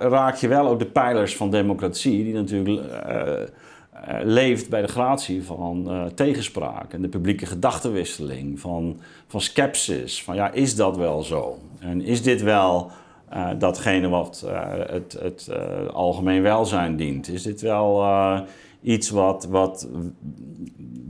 [0.00, 3.32] raak je wel ook de pijlers van democratie, die natuurlijk uh,
[4.22, 10.52] leeft bij de gratie van tegenspraak en de publieke gedachtenwisseling, van, van sceptisch, van ja,
[10.52, 11.58] is dat wel zo?
[11.80, 12.90] En is dit wel
[13.34, 17.28] uh, datgene wat uh, het, het uh, algemeen welzijn dient?
[17.28, 18.04] Is dit wel
[18.82, 19.88] iets wat, wat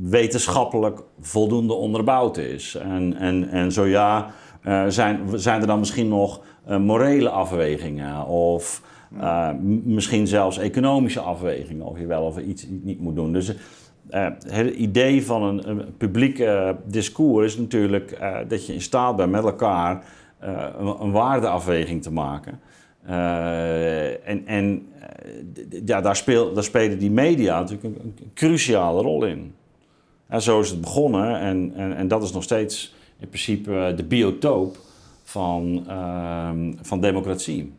[0.01, 2.75] wetenschappelijk voldoende onderbouwd is?
[2.75, 4.31] En, en, en zo ja,
[4.89, 6.41] zijn, zijn er dan misschien nog
[6.79, 8.83] morele afwegingen of
[9.85, 13.33] misschien zelfs economische afwegingen of je wel of iets niet moet doen?
[13.33, 13.55] Dus
[14.47, 16.45] het idee van een publiek
[16.85, 20.05] discours is natuurlijk dat je in staat bent met elkaar
[20.45, 20.65] uh,
[21.01, 22.61] een, waardeafweging te maken.
[23.09, 29.03] Uh, en en uh, ja, daar, speel, daar spelen die media natuurlijk een, een cruciale
[29.03, 29.55] rol in.
[30.27, 34.05] En zo is het begonnen en, en, en dat is nog steeds in principe de
[34.05, 34.79] biotoop
[35.23, 37.73] van, ehm, van democratie.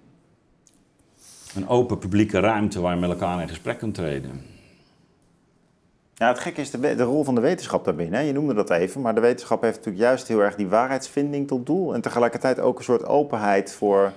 [1.56, 4.50] Een open publieke ruimte waar je met elkaar in gesprek kunt treden.
[6.21, 8.25] Ja, het gekke is de, de, rol van de wetenschap daarbinnen.
[8.25, 11.65] Je noemde dat even, maar de wetenschap heeft natuurlijk juist heel erg die waarheidsvinding tot
[11.65, 11.93] doel.
[11.93, 14.12] En tegelijkertijd ook een soort openheid voor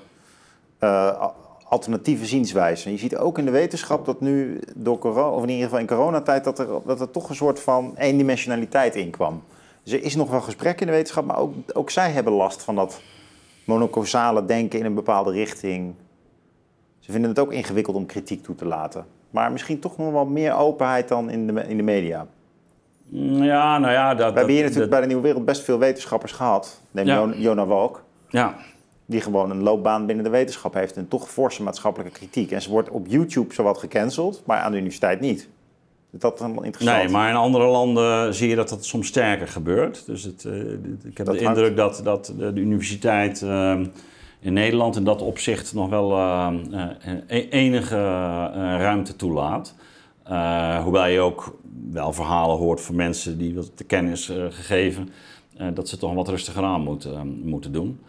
[0.81, 1.27] uh,
[1.65, 2.91] alternatieve zienswijzen.
[2.91, 5.87] Je ziet ook in de wetenschap dat nu door corona, of in ieder geval in
[5.87, 9.43] coronatijd, dat er, dat er toch een soort van eendimensionaliteit in kwam.
[9.83, 12.63] Dus er is nog wel gesprek in de wetenschap, maar ook, ook zij hebben last
[12.63, 13.01] van dat
[13.65, 15.95] monocausale denken in een bepaalde richting.
[16.99, 19.07] Ze vinden het ook ingewikkeld om kritiek toe te laten.
[19.35, 22.27] Maar misschien toch nog wel meer openheid dan in de, in de media.
[23.11, 24.15] Ja, nou ja...
[24.15, 26.81] Dat, We hebben hier natuurlijk bij de Nieuwe Wereld best veel wetenschappers gehad.
[26.91, 27.33] Neem ja.
[27.37, 28.03] Jona Walk.
[28.29, 28.57] Ja.
[29.07, 32.51] Die gewoon een loopbaan binnen de wetenschap heeft en toch forse maatschappelijke kritiek.
[32.51, 35.49] En ze wordt op YouTube zowat gecanceld, maar aan de universiteit niet.
[36.11, 36.97] Dat is interessant.
[36.97, 40.07] Nee, maar in andere landen zie je dat dat soms sterker gebeurt.
[40.07, 40.73] Dus het, uh,
[41.05, 43.41] ik heb dat de indruk dat, dat de, de universiteit...
[43.41, 43.81] Uh,
[44.45, 46.53] in Nederland in dat opzicht nog wel uh,
[47.51, 47.97] enige
[48.79, 49.75] ruimte toelaat.
[50.83, 51.59] hoewel je ook
[51.91, 55.09] wel verhalen hoort van mensen die wat te kennis gegeven
[55.75, 58.01] dat ze toch wat rustiger aan moeten, moeten doen.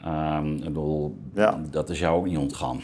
[0.00, 1.60] Ehm, ik bedoel, ja.
[1.70, 2.80] dat is jou ook niet ontgaan.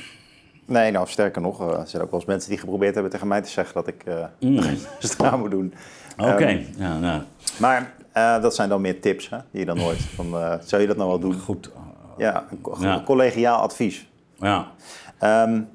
[0.65, 3.43] Nee, nou sterker nog, er zijn ook wel eens mensen die geprobeerd hebben tegen mij
[3.43, 4.61] te zeggen dat ik uh, mm.
[5.27, 5.75] aan moet doen.
[6.19, 6.55] Oké, okay.
[6.55, 7.23] um, ja, nou.
[7.59, 10.01] Maar uh, dat zijn dan meer tips hè, die je dan hoort.
[10.01, 11.35] Van, uh, zou je dat nou wel doen?
[11.35, 11.71] Goed,
[12.19, 13.03] ja, een ja.
[13.05, 14.09] collegiaal advies.
[14.35, 14.67] Ja.
[15.45, 15.69] Um,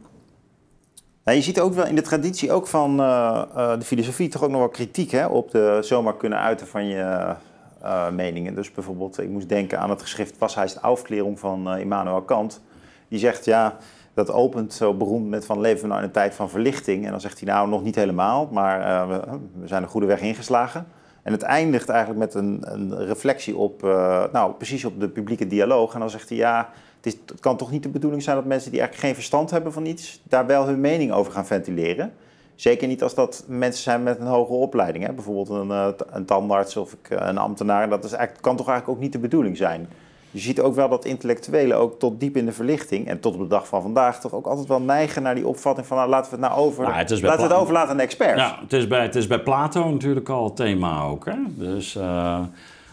[1.24, 4.44] nou, je ziet ook wel in de traditie ook van uh, uh, de filosofie toch
[4.44, 7.36] ook nog wel kritiek hè, op de zomaar kunnen uiten van je
[7.84, 8.56] uh, meningen.
[8.56, 12.62] Dus bijvoorbeeld, ik moest denken aan het geschrift Was hij Aufklärung van Immanuel Kant.
[13.08, 13.78] Die zegt, ja,
[14.14, 17.06] Dat opent zo beroemd met van leven we nou in een tijd van verlichting.
[17.06, 19.20] En dan zegt hij nou nog niet helemaal, maar we,
[19.60, 20.88] we, zijn een goede weg ingeslagen.
[21.24, 25.48] En het eindigt eigenlijk met een, een reflectie op, uh, nou precies op de publieke
[25.48, 25.94] dialoog.
[25.94, 28.46] En dan zegt hij ja, het, is, het, kan toch niet de bedoeling zijn dat
[28.46, 32.14] mensen die eigenlijk geen verstand hebben van iets, daar wel hun mening over gaan ventileren.
[32.56, 35.06] Zeker niet als dat mensen zijn met een hogere opleiding.
[35.06, 35.14] Hè?
[35.14, 37.90] Bijvoorbeeld een, uh, een tandarts of een ambtenaar.
[37.90, 39.90] Dat is eigenlijk, kan toch eigenlijk ook niet de bedoeling zijn
[40.34, 43.40] je ziet ook wel dat intellectuelen ook tot diep in de verlichting en tot op
[43.40, 46.32] de dag van vandaag toch ook altijd wel neigen naar die opvatting van nou, laten
[46.32, 48.42] we het nou over, nou, laten we het overlaten aan de experts.
[48.42, 51.26] Ja, het is, bij, het is bij Plato natuurlijk al het thema ook.
[51.26, 51.36] Hè?
[51.48, 52.42] Dus uh,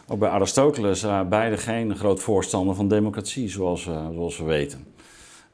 [0.09, 4.87] ook bij Aristoteles, uh, beide geen groot voorstander van democratie, zoals, uh, zoals we weten.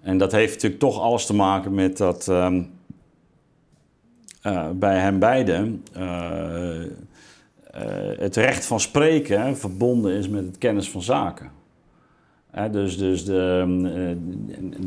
[0.01, 2.71] En dat heeft natuurlijk toch alles te maken met dat um,
[4.73, 5.85] bij hen beiden
[8.19, 11.56] het recht van spreken verbonden is met het kennis van zaken
[12.71, 13.65] dus, dus de,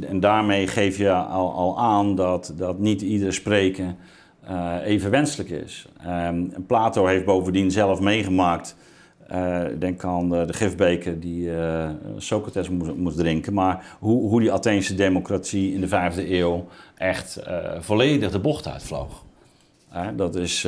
[0.01, 3.97] eh, en daarmee geef je al, al aan dat, dat niet ieder spreken
[4.49, 5.88] uh, even wenselijk is.
[6.08, 8.75] Um, Plato heeft bovendien zelf meegemaakt,
[9.32, 11.51] uh, denk aan de, gifbeker die
[12.17, 17.39] Socrates moest, moest, drinken, maar hoe, hoe die Atheense democratie in de vijfde eeuw echt
[17.79, 19.23] volledig de bocht uitvloog.
[20.15, 20.67] dat is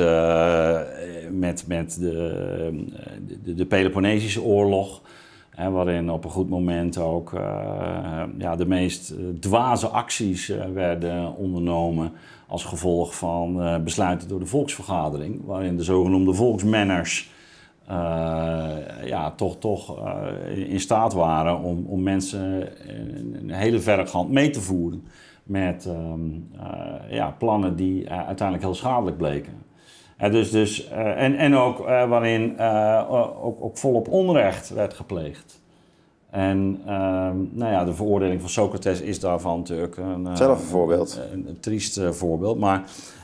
[1.30, 2.86] met, met de,
[3.44, 5.02] de, de Peloponnesische oorlog
[5.56, 7.40] waarin op een goed moment ook uh,
[8.38, 12.12] ja, de meest eh, dwaze acties uh, werden ondernomen
[12.46, 17.30] als gevolg van besluiten door de volksvergadering, waarin de zogenoemde volksmanners
[19.04, 19.98] ja, toch, toch
[20.54, 22.68] in staat waren om, om mensen
[23.38, 25.04] een hele verregaand mee te voeren
[25.42, 26.20] met ehm,
[27.08, 29.52] ja, plannen die uiteindelijk heel schadelijk bleken.
[30.18, 32.60] Dus, dus, en, en ook waarin
[33.08, 35.60] ook, ook volop onrecht werd gepleegd.
[36.32, 41.20] En ehm, nou ja, de veroordeling van Socrates is daarvan natuurlijk een, Zelf een voorbeeld.
[41.32, 42.58] Een, een, triest voorbeeld.
[42.58, 42.78] Maar,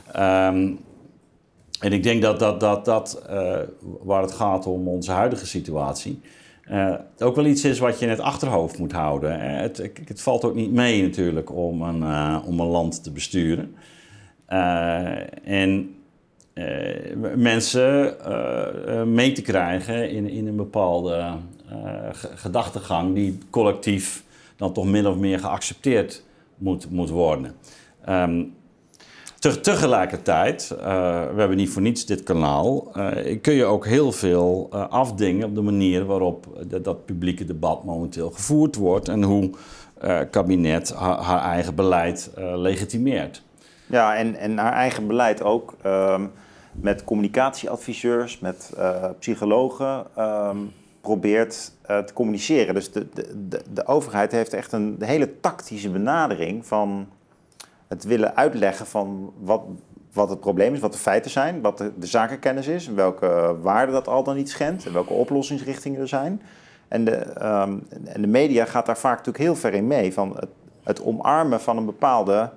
[0.07, 0.79] um,
[1.79, 3.21] en ik denk dat dat, dat, dat
[4.03, 6.21] waar het gaat om onze huidige situatie,
[7.19, 9.39] ook wel iets is wat je in het achterhoofd moet houden.
[9.39, 12.03] Het, het valt ook niet mee natuurlijk om een,
[12.43, 13.75] om een land te besturen.
[15.43, 15.98] en
[17.35, 18.15] mensen
[19.13, 21.35] mee te krijgen in, in een bepaalde
[22.35, 24.23] gedachtegang die collectief
[24.55, 26.23] dan toch min of meer geaccepteerd
[26.57, 27.55] moet, moet worden.
[29.39, 32.91] Te, tegelijkertijd, we hebben niet voor niets dit kanaal,
[33.41, 38.75] kun je ook heel veel afdingen op de manier waarop dat publieke debat momenteel gevoerd
[38.75, 39.49] wordt en hoe
[39.99, 43.43] het kabinet haar, eigen beleid legitimeert.
[43.89, 45.75] Ja, en, en haar eigen beleid ook.
[45.85, 46.31] Um,
[46.71, 48.73] met communicatieadviseurs, met
[49.19, 50.05] psychologen.
[50.17, 50.71] Um,
[51.01, 52.73] probeert uh, te communiceren.
[52.73, 53.07] Dus de,
[53.47, 57.07] de, de, overheid heeft echt een hele tactische benadering van
[57.87, 59.61] het willen uitleggen van wat,
[60.13, 64.07] wat het probleem is, wat de feiten zijn, wat de, zakenkennis is, welke waarde dat
[64.07, 66.41] al dan niet schendt en welke oplossingsrichtingen er zijn.
[66.87, 70.37] En de, um, en de media gaat daar vaak natuurlijk heel ver in mee, van
[70.83, 72.51] het omarmen van een bepaalde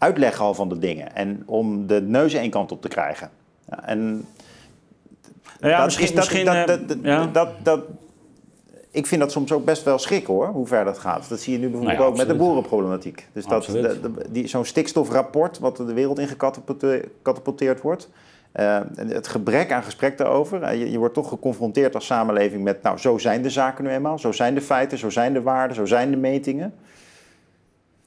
[0.00, 3.30] uitleg al van de dingen en om de neus één kant op te krijgen.
[3.68, 4.26] Ja, en
[5.60, 7.26] ja, dat misschien, dat, misschien, dat, dat, ja.
[7.26, 7.80] dat, dat,
[8.90, 11.28] ik vind dat soms ook best wel schrik hoor, hoe ver dat gaat.
[11.28, 13.28] Dat zie je nu bijvoorbeeld nou ja, ook met de boerenproblematiek.
[13.32, 18.08] Dus dat, de, die, zo'n stikstofrapport wat de wereld in gecatapulteerd wordt.
[18.54, 20.62] Uh, het gebrek aan gesprek daarover.
[20.62, 23.90] Uh, je, je, wordt toch geconfronteerd als samenleving met, nou, zo zijn de zaken nu
[23.90, 24.18] eenmaal.
[24.18, 26.74] Zo zijn de feiten, zo zijn de waarden, zo zijn de metingen.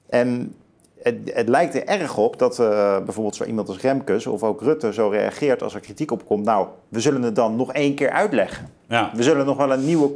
[0.10, 0.56] En
[1.04, 2.66] het, het, lijkt er erg op dat uh,
[2.98, 6.46] bijvoorbeeld zo iemand als Remkes of ook Rutte zo reageert als er kritiek op komt.
[6.46, 8.70] Nou, we zullen het dan nog één keer uitleggen.
[8.88, 9.12] Ja.
[9.16, 10.12] We zullen nog wel een nieuwe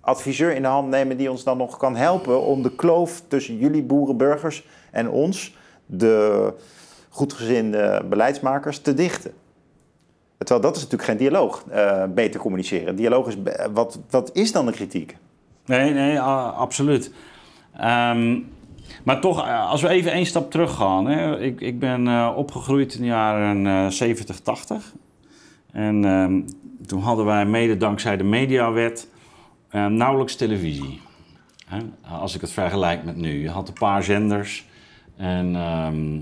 [0.00, 3.56] adviseur in de hand nemen die ons dan nog kan helpen om de kloof tussen
[3.56, 6.52] jullie boerenburgers en ons, de
[7.08, 9.32] goedgezinde beleidsmakers, te dichten.
[10.38, 12.96] Terwijl dat is natuurlijk geen dialoog, uh, beter communiceren.
[12.96, 13.36] Dialoog is,
[13.72, 15.16] wat, wat is dan de kritiek?
[15.66, 17.12] Nee, nee, absoluut.
[17.80, 18.50] Um,
[19.04, 21.06] maar toch, eh, als we even één stap terug gaan.
[21.06, 21.40] Hè.
[21.40, 24.92] Ik, ik ben uh, opgegroeid in de jaren uh, 70, 80.
[25.72, 29.08] En uh, toen hadden wij mede dankzij de mediawet
[29.70, 31.00] uh, nauwelijks televisie.
[31.66, 31.78] Hè?
[32.20, 33.42] Als ik het vergelijk met nu.
[33.42, 34.66] Je had een paar zenders.
[35.16, 36.20] En ehm,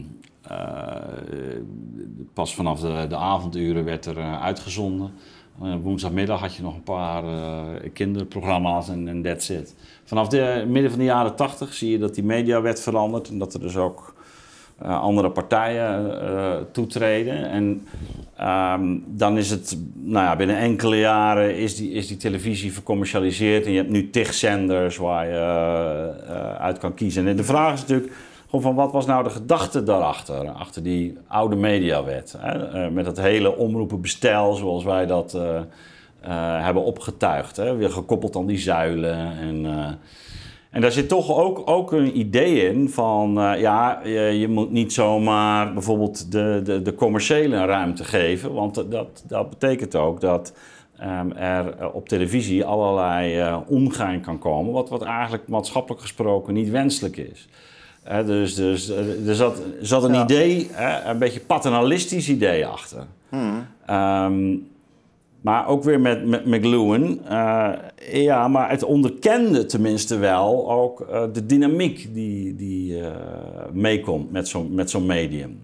[2.35, 5.13] pas vanaf de, de avonduren werd er uitgezonden.
[5.63, 7.61] Uh, woensdagmiddag had je nog een paar uh,
[7.93, 9.75] kinderprogramma's en, that's it.
[10.05, 13.55] Vanaf de midden van de jaren tachtig zie je dat die mediawet verandert en dat
[13.55, 14.15] er dus ook
[14.83, 16.17] uh, andere partijen
[16.73, 17.51] toetreden.
[17.51, 17.87] En
[18.49, 23.65] um, dan is het, nou ja, binnen enkele jaren is die, is die televisie vercommercialiseerd
[23.65, 27.27] en je hebt nu tig zenders waar je uit kan kiezen.
[27.27, 28.13] En de vraag is natuurlijk,
[28.51, 32.35] Gewoon van wat was nou de gedachte daarachter, achter die oude mediawet.
[32.39, 32.69] Hè?
[32.69, 37.57] Eh, met dat hele omroepenbestel zoals wij dat uh, uh, hebben opgetuigd.
[37.57, 37.77] Hè?
[37.77, 39.39] Weer gekoppeld aan die zuilen.
[39.39, 39.67] En,
[40.71, 44.93] en daar zit toch ook, ook een idee in van, ja, je, je, moet niet
[44.93, 48.55] zomaar bijvoorbeeld de, de, de commerciële ruimte geven.
[48.55, 50.57] Want dat, dat betekent ook dat
[51.03, 57.17] um, er op televisie allerlei ongein kan komen, wat, wat eigenlijk maatschappelijk gesproken niet wenselijk
[57.17, 57.49] is
[58.27, 58.89] dus, dus
[59.27, 60.71] er zat, zat een idee,
[61.07, 63.07] een beetje paternalistisch idee achter.
[63.29, 63.67] Hmm.
[63.87, 64.57] Ehm,
[65.41, 67.21] maar ook weer met, met McLuhan.
[67.31, 67.73] Uh,
[68.13, 73.09] ja, maar het onderkende tenminste wel ook uh, de dynamiek die, die uh,
[73.73, 75.61] meekomt met zo'n met zo'n medium.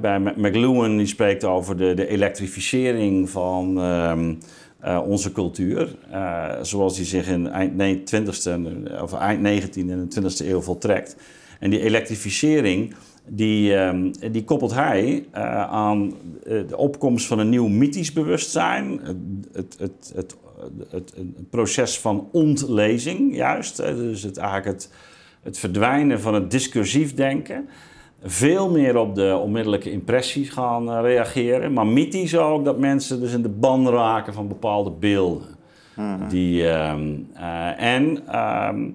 [0.00, 4.38] bij McLuhan die spreekt over de, de elektrificering van um,
[5.04, 5.96] onze cultuur.
[6.62, 11.16] zoals die zich in eind 20e, of eind 19e en 20e eeuw voltrekt.
[11.58, 12.94] En die elektrificering,
[13.28, 16.12] die, ehm, die koppelt hij uh, aan
[16.44, 19.00] eh, de opkomst van een nieuw mythisch bewustzijn.
[19.52, 20.36] Het, het, het,
[20.90, 21.14] het,
[21.50, 23.76] proces van ontlezing, juist.
[23.76, 24.90] Dus het, eigenlijk het,
[25.42, 27.68] het verdwijnen van het discursief denken.
[28.22, 31.72] Veel meer op de onmiddellijke impressie gaan uh, reageren.
[31.72, 35.54] Maar mythisch ook dat mensen dus in de ban raken van bepaalde beelden.
[36.28, 36.92] Die, uh,
[37.76, 38.88] en ehm,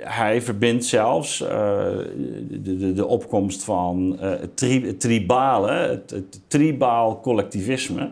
[0.00, 4.18] hij verbindt zelfs uh, de, de, de, opkomst van
[4.54, 8.10] tri tribale, het, tribaal collectivisme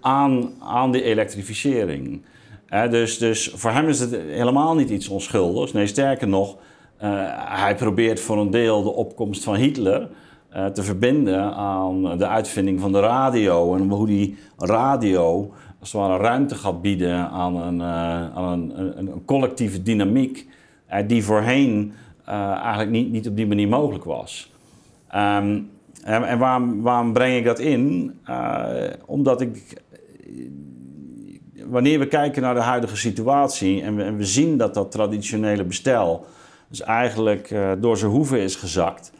[0.00, 2.22] aan, aan de elektrificering.
[2.90, 5.72] dus, dus voor hem is het helemaal niet iets onschuldigs.
[5.72, 6.56] Nee, sterker nog,
[7.36, 10.08] hij probeert voor een deel de opkomst van Hitler
[10.72, 15.52] te verbinden aan de uitvinding van de radio en hoe die radio
[15.84, 20.46] als het ware ruimte gaat bieden aan een, aan een, een, collectieve dynamiek
[21.06, 21.92] die voorheen
[22.28, 24.52] uh, eigenlijk niet, niet op die manier mogelijk was.
[25.14, 25.70] Um,
[26.02, 26.38] en, en
[26.82, 28.18] waarom, breng ik dat in?
[29.06, 29.82] omdat ik,
[31.66, 35.64] wanneer we kijken naar de huidige situatie en we, en we zien dat dat traditionele
[35.64, 36.26] bestel
[36.68, 39.12] dus eigenlijk door zijn hoeven is gezakt.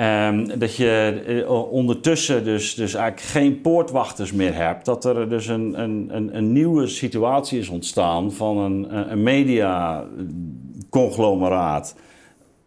[0.00, 4.84] Um, dat je uh, ondertussen dus, dus eigenlijk geen poortwachters meer hebt.
[4.84, 11.96] Dat er dus een, een, een, nieuwe situatie is ontstaan van een, een mediaconglomeraat.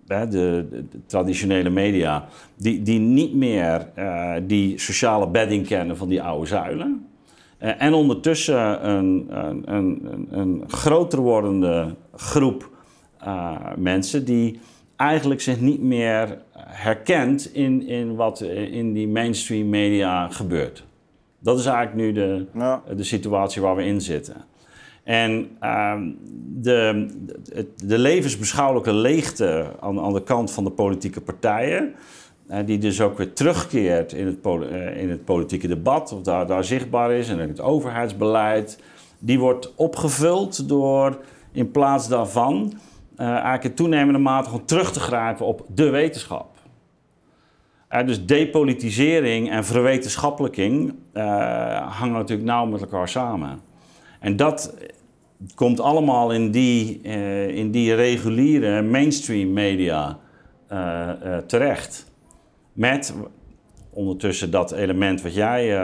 [0.05, 6.21] De, de, traditionele media, die, die niet meer uh, die sociale bedding kennen van die
[6.21, 7.07] oude zuilen.
[7.59, 12.69] Uh, en ondertussen een, een, een, een groter wordende groep
[13.75, 14.59] mensen die
[14.95, 20.86] eigenlijk zich niet meer herkent in, in wat in die mainstream media gebeurt.
[21.39, 22.45] Dat is eigenlijk nu de,
[22.95, 24.45] de situatie waar we in zitten.
[25.03, 25.93] En uh,
[26.61, 27.07] de,
[27.43, 31.93] de, de, levensbeschouwelijke leegte aan, aan de kant van de politieke partijen,
[32.49, 36.47] uh, die dus ook weer terugkeert in het, uh, in het politieke debat, of daar,
[36.47, 38.80] daar zichtbaar is, en in het overheidsbeleid,
[39.20, 41.18] die wordt opgevuld door
[41.51, 42.74] in plaats daarvan
[43.18, 46.57] uh, eigenlijk in toenemende mate gewoon terug te grijpen op de wetenschap.
[47.92, 51.24] Uh, dus depolitisering en verwetenschappelijking uh,
[52.00, 53.60] hangen natuurlijk nauw met elkaar samen.
[54.20, 54.78] En dat
[55.56, 57.02] komt allemaal in die,
[57.52, 60.20] in die reguliere mainstream media
[61.46, 62.12] terecht.
[62.74, 63.14] Met
[63.90, 65.82] ondertussen dat element wat jij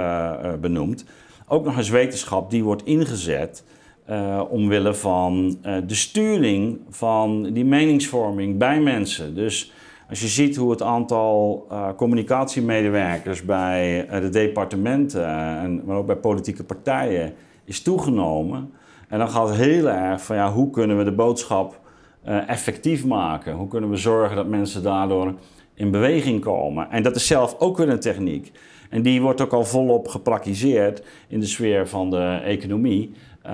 [0.59, 1.05] benoemt,
[1.47, 3.63] ook nog eens wetenschap die wordt ingezet
[4.09, 9.35] uh, omwille van de sturing van die meningsvorming bij mensen.
[9.35, 9.71] Dus
[10.13, 16.15] als je ziet hoe het aantal uh, communicatiemedewerkers bij de departementen, en, maar ook bij
[16.15, 17.33] politieke partijen,
[17.65, 18.73] is toegenomen.
[19.07, 21.79] En dan gaat het heel erg van ja, hoe kunnen we de boodschap
[22.47, 23.53] effectief maken?
[23.53, 25.33] Hoe kunnen we zorgen dat mensen daardoor
[25.73, 26.91] in beweging komen?
[26.91, 28.51] En dat is zelf ook weer een techniek.
[28.89, 33.13] En die wordt ook al volop gepraktiseerd in de sfeer van de economie.
[33.45, 33.51] Uh,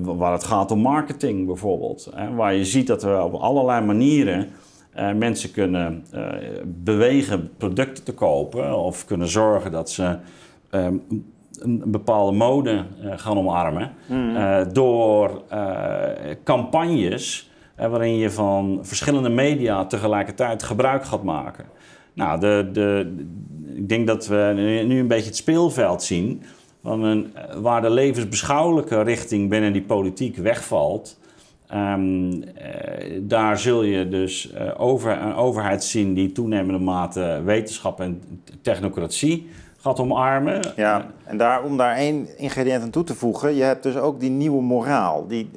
[0.00, 2.10] waar het gaat om marketing bijvoorbeeld.
[2.14, 4.48] Hè, waar je ziet dat we op allerlei manieren
[4.96, 6.26] uh, mensen kunnen uh,
[6.64, 10.16] bewegen producten te kopen of kunnen zorgen dat ze
[10.70, 11.24] een,
[11.58, 12.84] een, bepaalde mode
[13.16, 14.36] gaan omarmen mm.
[14.72, 15.42] door
[16.44, 21.64] campagnes waarin je van verschillende media tegelijkertijd gebruik gaat maken.
[22.12, 23.14] Nou, de, de,
[23.74, 24.52] ik denk dat we
[24.86, 26.42] nu een beetje het speelveld zien
[26.82, 31.18] van een, waar de levensbeschouwelijke richting binnen die politiek wegvalt.
[31.74, 38.00] Um, eh, daar zul je dus uh, over, een overheid zien die toenemende mate wetenschap
[38.00, 38.22] en
[38.62, 40.60] technocratie gaat omarmen.
[40.76, 44.20] Ja, en daar, om daar één ingrediënt aan toe te voegen, je hebt dus ook
[44.20, 45.26] die nieuwe moraal.
[45.26, 45.50] Die,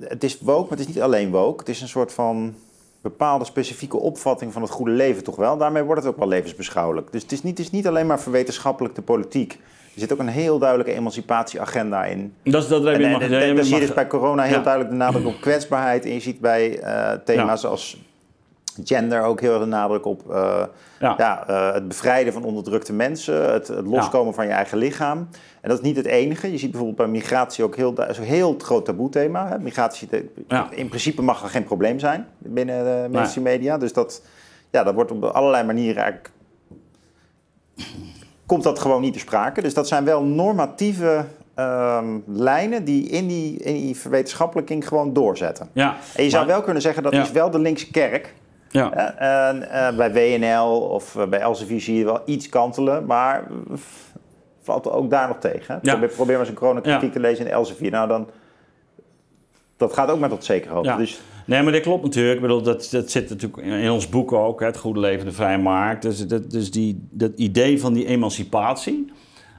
[0.00, 1.58] het is woke, maar het is niet alleen woke.
[1.58, 2.54] Het is een soort van
[3.00, 5.56] bepaalde specifieke opvatting van het goede leven toch wel.
[5.56, 7.12] Daarmee wordt het ook wel levensbeschouwelijk.
[7.12, 9.58] Dus het is niet, het is niet alleen maar verwetenschappelijk de politiek.
[9.94, 12.34] Er zit ook een heel duidelijke emancipatieagenda in.
[12.44, 14.42] Dat, is- dat je En, mag, en, en dan zie je mag- dus bij corona
[14.42, 14.62] heel Ja.
[14.62, 16.04] duidelijk de nadruk op kwetsbaarheid.
[16.04, 18.00] En je ziet bij eh, thema's als
[18.84, 20.62] gender ook heel erg de nadruk op eh,
[21.00, 21.14] Ja.
[21.18, 21.46] ja.
[21.48, 25.28] eh, het bevrijden van onderdrukte mensen, het, het loskomen van je eigen lichaam.
[25.60, 26.50] En dat is niet het enige.
[26.52, 29.48] Je ziet bijvoorbeeld bij migratie ook heel, een heel groot taboe-thema.
[29.48, 29.58] Hè.
[29.58, 30.08] Migratie,
[30.70, 33.78] in principe mag er geen probleem zijn binnen de mainstream media.
[33.78, 34.22] Dus dat,
[34.70, 36.30] ja, dat wordt op allerlei manieren eigenlijk...
[38.50, 39.62] Komt dat gewoon niet te sprake.
[39.62, 41.24] Dus dat zijn wel normatieve
[41.54, 45.68] ehm, lijnen die in die, in die verwetenschappelijking gewoon doorzetten.
[45.72, 47.22] Ja, En je zou maar- wel kunnen zeggen dat Ja.
[47.22, 48.34] is wel de linkse kerk.
[48.68, 48.92] Ja.
[48.92, 53.46] Eh, bij WNL of eh, bij Elsevier zie je wel iets kantelen, maar
[54.62, 55.80] valt er ook daar nog tegen.
[55.80, 57.10] Probeer, probeer maar eens een coronakritiek Ja.
[57.12, 57.90] te lezen in Elsevier.
[57.90, 58.28] Nou, dan,
[59.80, 60.90] dat gaat ook tot zekere hoogte.
[60.90, 60.96] Ja.
[60.96, 62.34] Dus, Nee, maar dat klopt natuurlijk.
[62.34, 65.32] Ik bedoel, dat, dat zit natuurlijk in ons boek ook, hè, Het Goede Leven, de
[65.32, 66.02] Vrije Markt.
[66.02, 69.12] Dus, dat, dus die, dat idee van die emancipatie,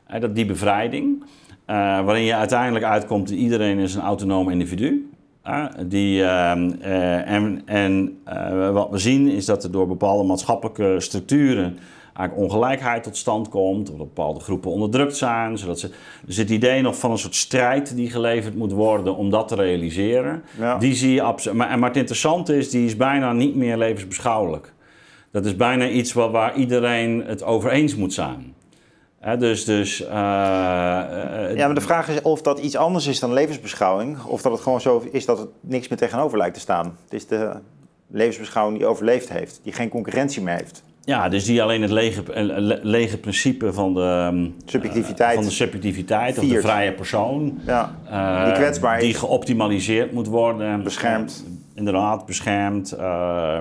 [0.06, 1.24] hè, dat die bevrijding,
[1.66, 5.10] eh, waarin je uiteindelijk uitkomt dat iedereen is een autonoom individu.
[5.86, 10.96] die, ehm, eh, en en eh, wat we zien is dat er door bepaalde maatschappelijke
[10.98, 11.78] structuren
[12.22, 15.58] eigenlijk ongelijkheid tot stand komt, of dat bepaalde groepen onderdrukt zijn.
[15.58, 15.90] Zodat ze,
[16.26, 19.56] dus het idee nog van een soort strijd die geleverd moet worden om dat te
[19.56, 20.78] realiseren, Ja.
[20.78, 21.58] die zie je absoluut.
[21.58, 24.74] Maar, en maar het interessante is, die is bijna niet meer levensbeschouwelijk.
[25.32, 28.54] Dat is bijna iets waar, waar iedereen het over eens moet zijn.
[29.40, 33.34] Dus, dus, eh, eh, ja, maar de vraag is of dat iets anders is dan
[33.34, 34.24] levensbeschouwing.
[34.24, 36.98] Of dat het gewoon zo is dat het niks meer tegenover lijkt te staan.
[37.04, 37.52] Het is de
[38.08, 40.84] levensbeschouwing die overleefd heeft, die geen concurrentie meer heeft.
[41.04, 45.34] Ja, dus die alleen het lege, eh, le- lege principe van de, ehm, Subjectiviteit.
[45.36, 47.60] van de subjectiviteit of de vrije persoon.
[47.66, 49.04] Ja, eh, Die kwetsbaar is.
[49.04, 50.84] Die geoptimaliseerd moet worden.
[50.84, 51.44] Beschermd.
[51.46, 52.92] Eh, inderdaad, beschermd.
[52.92, 53.58] eh,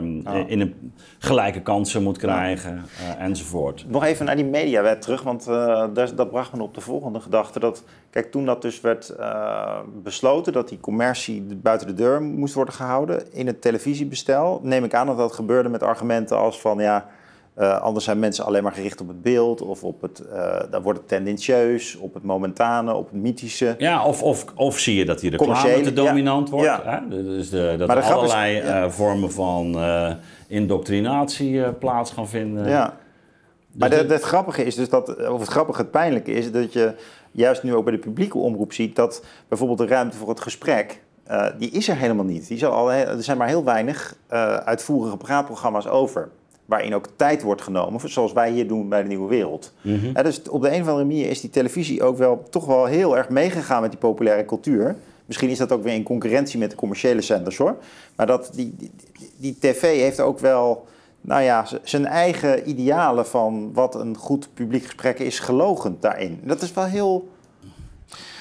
[0.46, 2.84] In een gelijke kansen moet krijgen
[3.18, 3.84] eh, enzovoort.
[3.88, 7.20] Nog even naar die mediawet terug, want eh, dat, dat bracht me op de volgende
[7.20, 7.60] gedachte.
[7.60, 12.54] Dat, kijk, toen dat dus werd eh, besloten dat die commercie buiten de deur moest
[12.54, 16.78] worden gehouden in het televisiebestel, neem ik aan dat dat gebeurde met argumenten als van
[16.78, 17.06] ja,
[17.60, 20.82] eh, anders zijn mensen alleen maar gericht op het beeld of op het, eh dan
[20.82, 23.74] wordt het tendentieus, op het momentane, op het mythische.
[23.78, 26.54] Ja, of, of, of zie je dat die reclame Commerciële, te dominant ja.
[26.54, 26.66] wordt.
[26.66, 26.82] Ja.
[26.84, 27.22] Hè?
[27.24, 28.82] Dus de, dat de er is- allerlei ja.
[28.84, 29.76] eh, vormen van
[30.48, 32.68] indoctrinatie plaats gaan vinden.
[32.68, 32.96] Ja.
[33.72, 36.72] Maar Dus de- het grappige is dus dat, of het grappige, het pijnlijke is dat
[36.72, 36.94] je
[37.30, 41.00] juist nu ook bij de publieke omroep ziet dat bijvoorbeeld de ruimte voor het gesprek,
[41.58, 42.46] die is er helemaal niet.
[42.48, 44.16] Die is al, er zijn maar heel weinig
[44.64, 46.30] uitvoerige praatprogramma's over.
[46.70, 49.72] Waarin ook tijd wordt genomen, zoals wij hier doen bij de Nieuwe Wereld.
[50.14, 52.84] Eh, dus op de een of andere manier is die televisie ook wel toch wel
[52.84, 54.96] heel erg meegegaan met die populaire cultuur.
[55.26, 57.76] Misschien is dat ook weer in concurrentie met de commerciële zenders hoor.
[58.16, 58.90] Maar dat, die, die,
[59.36, 60.86] die tv heeft ook wel
[61.20, 66.40] nou ja, zijn eigen idealen van wat een goed publiek gesprek is gelogen daarin.
[66.44, 67.28] Dat is wel heel.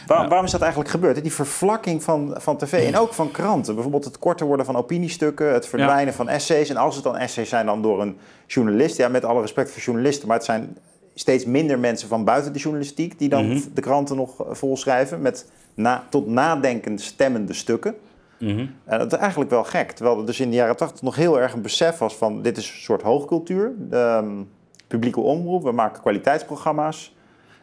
[0.08, 0.28] Waar-.
[0.28, 1.22] Waarom is dat eigenlijk gebeurd?
[1.22, 3.74] Die vervlakking van, van tv en ook van kranten.
[3.74, 6.70] Bijvoorbeeld het korter worden van opiniestukken, het verdwijnen van essays.
[6.70, 9.82] En als het dan essays zijn dan door een journalist, ja, met alle respect voor
[9.82, 10.78] journalisten, maar het zijn
[11.14, 13.60] steeds minder mensen van buiten de journalistiek die dan Mhm.
[13.74, 17.96] de kranten nog eh, volschrijven met na, tot nadenkend stemmende stukken.
[18.38, 18.66] Mhm.
[18.86, 19.92] En dat is eigenlijk wel gek.
[19.92, 22.42] Terwijl er dus in de jaren 80 nog heel erg een besef was van...
[22.42, 23.74] dit is een soort hoogcultuur.
[23.90, 24.32] De, ehm,
[24.88, 27.16] publieke omroep, we maken kwaliteitsprogramma's.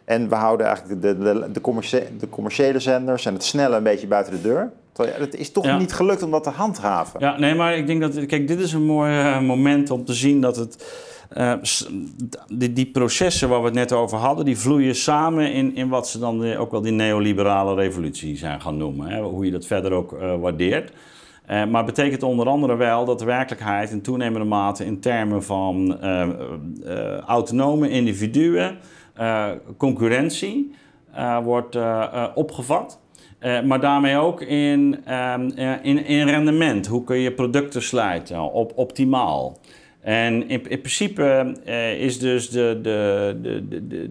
[0.07, 3.27] En we houden eigenlijk de, de, de, commercie- de commerciële zenders...
[3.27, 4.73] en het snelle een beetje buiten de deur.
[4.97, 5.79] Het is toch Ja.
[5.79, 7.21] niet gelukt om dat te handhaven.
[7.21, 8.27] Ja, nee, maar ik denk dat.
[8.27, 10.85] Kijk, dit is een mooi eh, moment om te zien dat het.
[11.29, 11.53] eh,
[12.53, 16.09] die, die processen waar we het net over hadden, die vloeien samen in, in wat
[16.09, 19.09] ze dan de- ook wel die neoliberale revolutie zijn gaan noemen.
[19.09, 20.93] Hè, hoe je dat verder ook eh, waardeert.
[21.47, 25.43] Eh, maar het betekent onder andere wel dat de werkelijkheid in toenemende mate in termen
[25.45, 25.99] van
[27.27, 28.77] autonome individuen,
[29.77, 30.75] concurrentie,
[31.12, 33.01] eh, wordt eh, eh, opgevat.
[33.39, 36.87] Eh, maar daarmee ook in, ehm, eh, in, in rendement.
[36.87, 39.59] Hoe kun je producten sluiten op, optimaal?
[40.01, 44.11] En in, in principe eh, is dus de, de, de, de,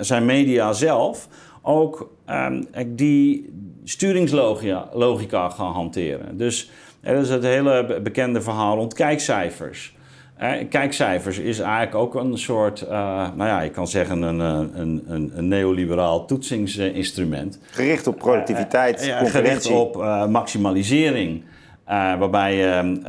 [0.00, 1.28] zijn media zelf
[1.62, 3.52] ook ehm, die
[3.84, 6.36] sturingslogica logica gaan hanteren.
[6.36, 6.70] Dus
[7.00, 9.94] er is het hele be- bekende verhaal rond kijkcijfers.
[10.40, 12.90] Eh, kijkcijfers is eigenlijk ook een soort, eh,
[13.34, 17.58] nou ja, je kan zeggen een, eh, een, een, een neoliberaal toetsingsinstrument.
[17.70, 19.96] Gericht op productiviteit, Ja, gericht op
[20.28, 21.42] maximalisering.
[22.18, 23.00] waarbij je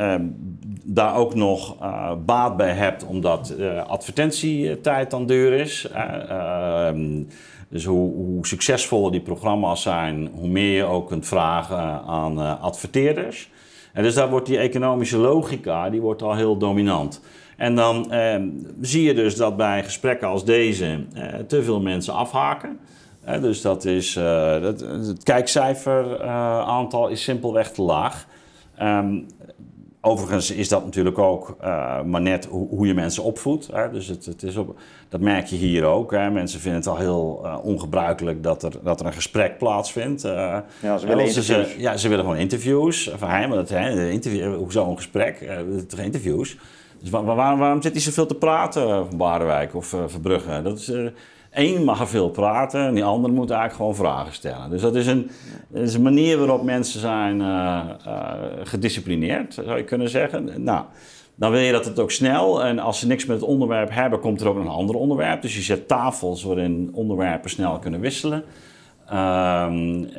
[0.83, 1.77] daar ook nog
[2.25, 3.55] baat bij hebt, omdat
[3.87, 5.87] advertentietijd dan duur is.
[5.93, 7.23] eh, ehm,
[7.69, 13.49] dus hoe, hoe succesvoller die programma's zijn, hoe meer je ook kunt vragen aan adverteerders.
[13.93, 17.21] En dus daar wordt die economische logica die wordt al heel dominant.
[17.57, 18.41] En dan eh,
[18.81, 22.79] zie je dus dat bij gesprekken als deze eh, te veel mensen afhaken.
[23.23, 28.25] Eh, dus dat is, uh, dat, het kijkcijferaantal is simpelweg te laag.
[28.81, 29.25] Um,
[30.03, 33.67] Overigens is dat natuurlijk ook uh, maar net hoe, hoe, je mensen opvoedt.
[33.71, 33.91] Hè?
[33.91, 34.79] Dus het, het, is op,
[35.09, 36.11] dat merk je hier ook.
[36.11, 36.29] Hè?
[36.29, 40.25] Mensen vinden het al heel uh, ongebruikelijk dat er, dat er een gesprek plaatsvindt.
[40.25, 41.29] Uh, ja, ze willen.
[41.29, 43.11] Ze, ja, ze willen gewoon interviews.
[43.15, 45.49] Van, hey, maar dat, hè, interview, hoezo een gesprek?
[45.87, 46.57] toch interviews?
[46.99, 50.61] Dus waar, waarom, waarom zit hij zoveel te praten van Barenwijk of Verbrugge?
[50.61, 50.91] Dat is
[51.51, 54.69] Eén mag er veel praten en die andere moet eigenlijk gewoon vragen stellen.
[54.69, 55.29] Dus dat is een,
[55.73, 58.33] is een manier waarop mensen zijn uh, uh,
[58.63, 60.63] gedisciplineerd, zou je kunnen zeggen.
[60.63, 60.85] Nou,
[61.35, 62.63] dan wil je dat het ook snel.
[62.63, 65.41] En als ze niks met het onderwerp hebben, komt er ook een ander onderwerp.
[65.41, 68.43] Dus je zet tafels waarin onderwerpen snel kunnen wisselen.
[69.13, 70.09] Um,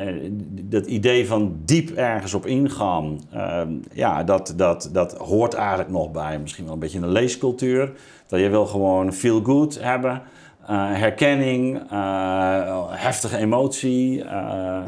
[0.62, 6.10] dat idee van diep ergens op ingaan, um, ja, dat, dat, dat hoort eigenlijk nog
[6.10, 7.92] bij misschien wel een beetje een leescultuur.
[8.26, 10.22] Dat je wil gewoon feel good hebben.
[10.62, 14.18] Uh, herkenning, uh, heftige emotie.
[14.18, 14.24] Uh,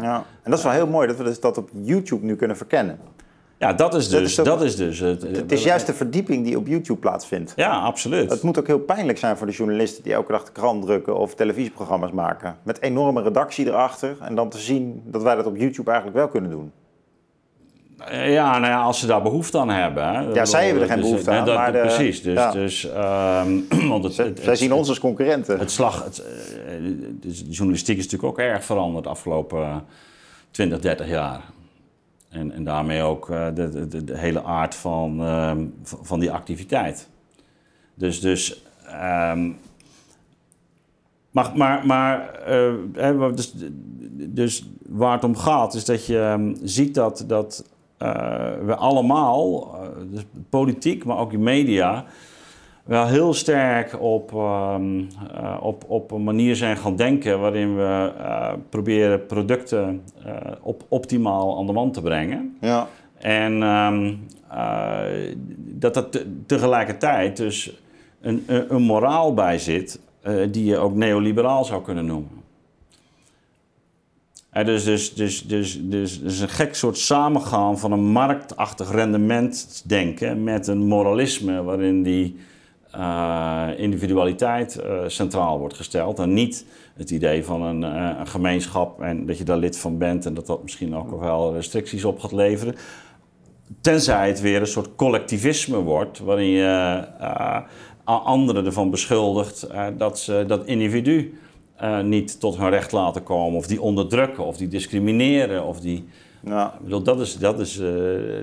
[0.01, 2.57] ja, en dat is wel heel mooi dat we dus dat op YouTube nu kunnen
[2.57, 2.99] verkennen.
[3.59, 5.23] Ja, dat is dus, dat is dus het.
[5.23, 7.53] Het is juist de verdieping die op YouTube plaatsvindt.
[7.57, 8.31] Ja, absoluut.
[8.31, 11.17] Het moet ook heel pijnlijk zijn voor de journalisten die elke dag de krant drukken
[11.17, 12.57] of televisieprogramma's maken.
[12.63, 16.29] Met enorme redactie erachter en dan te zien dat wij dat op YouTube eigenlijk wel
[16.29, 16.73] kunnen doen.
[17.99, 20.09] Eh, ja, nou ja, als ze daar behoefte aan hebben.
[20.09, 20.21] Hè.
[20.21, 21.47] Ja, zij hebben er geen behoefte aan.
[21.47, 22.23] Dat, maar de, precies.
[22.23, 22.51] Dus, ja.
[22.53, 25.59] dus, um, want het, het, zij zien ons als concurrenten.
[25.59, 26.23] Het slag, het,
[27.21, 29.85] de journalistiek is natuurlijk ook erg veranderd de afgelopen
[30.51, 31.41] 20, 30 jaar.
[32.29, 37.09] En, en daarmee ook de, de, de hele aard van, um, van die activiteit.
[37.95, 38.65] Dus, dus
[39.33, 39.59] um,
[41.31, 42.41] maar, maar, maar
[42.97, 43.55] uh, dus,
[44.15, 47.65] dus waar het om gaat, is dat je ziet dat, dat
[48.65, 52.05] we allemaal, uh, dus politiek, maar ook in media,
[52.85, 58.13] wel heel sterk op, um, uh, op, op een manier zijn gaan denken waarin we
[58.69, 60.03] proberen producten
[60.63, 62.57] op optimaal aan de man te brengen.
[62.61, 62.87] Ja.
[63.19, 64.27] En um,
[65.57, 67.83] dat er te, tegelijkertijd dus
[68.21, 70.01] een, een, een moraal bij zit
[70.51, 72.44] die je ook neoliberaal zou kunnen noemen.
[74.63, 80.67] Dus, dus, dus, dus, dus, dus een gek soort samengaan van een marktachtig rendementdenken met
[80.67, 82.37] een moralisme waarin die
[82.97, 86.19] uh, individualiteit uh, centraal wordt gesteld.
[86.19, 89.99] En niet het idee van een, uh, een, gemeenschap en dat je daar lid van
[89.99, 92.75] bent en dat dat misschien ook wel restricties op gaat leveren.
[93.81, 97.05] Tenzij het weer een soort collectivisme wordt waarin je
[98.05, 99.67] anderen ervan beschuldigt
[99.99, 101.39] dat ze dat individu
[101.83, 106.09] uh, niet tot hun recht laten komen, of die onderdrukken, of die discrimineren, of die.
[106.45, 106.75] Ja.
[106.75, 107.89] Ik bedoel, dat is, dat is uh,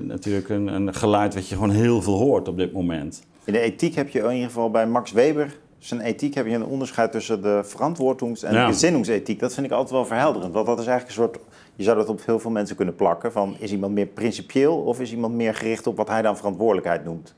[0.01, 3.23] natuurlijk een, een geluid wat je gewoon heel veel hoort op dit moment.
[3.43, 6.53] In de ethiek heb je in ieder geval bij Max Weber, zijn ethiek heb je
[6.53, 8.65] een onderscheid tussen de verantwoordings- en ja.
[8.65, 9.39] de gezinningsethiek.
[9.39, 11.39] Dat vind ik altijd wel verhelderend, want dat is eigenlijk een soort,
[11.75, 14.99] je zou dat op heel veel mensen kunnen plakken, van is iemand meer principieel of
[14.99, 17.35] is iemand meer gericht op wat hij dan verantwoordelijkheid noemt.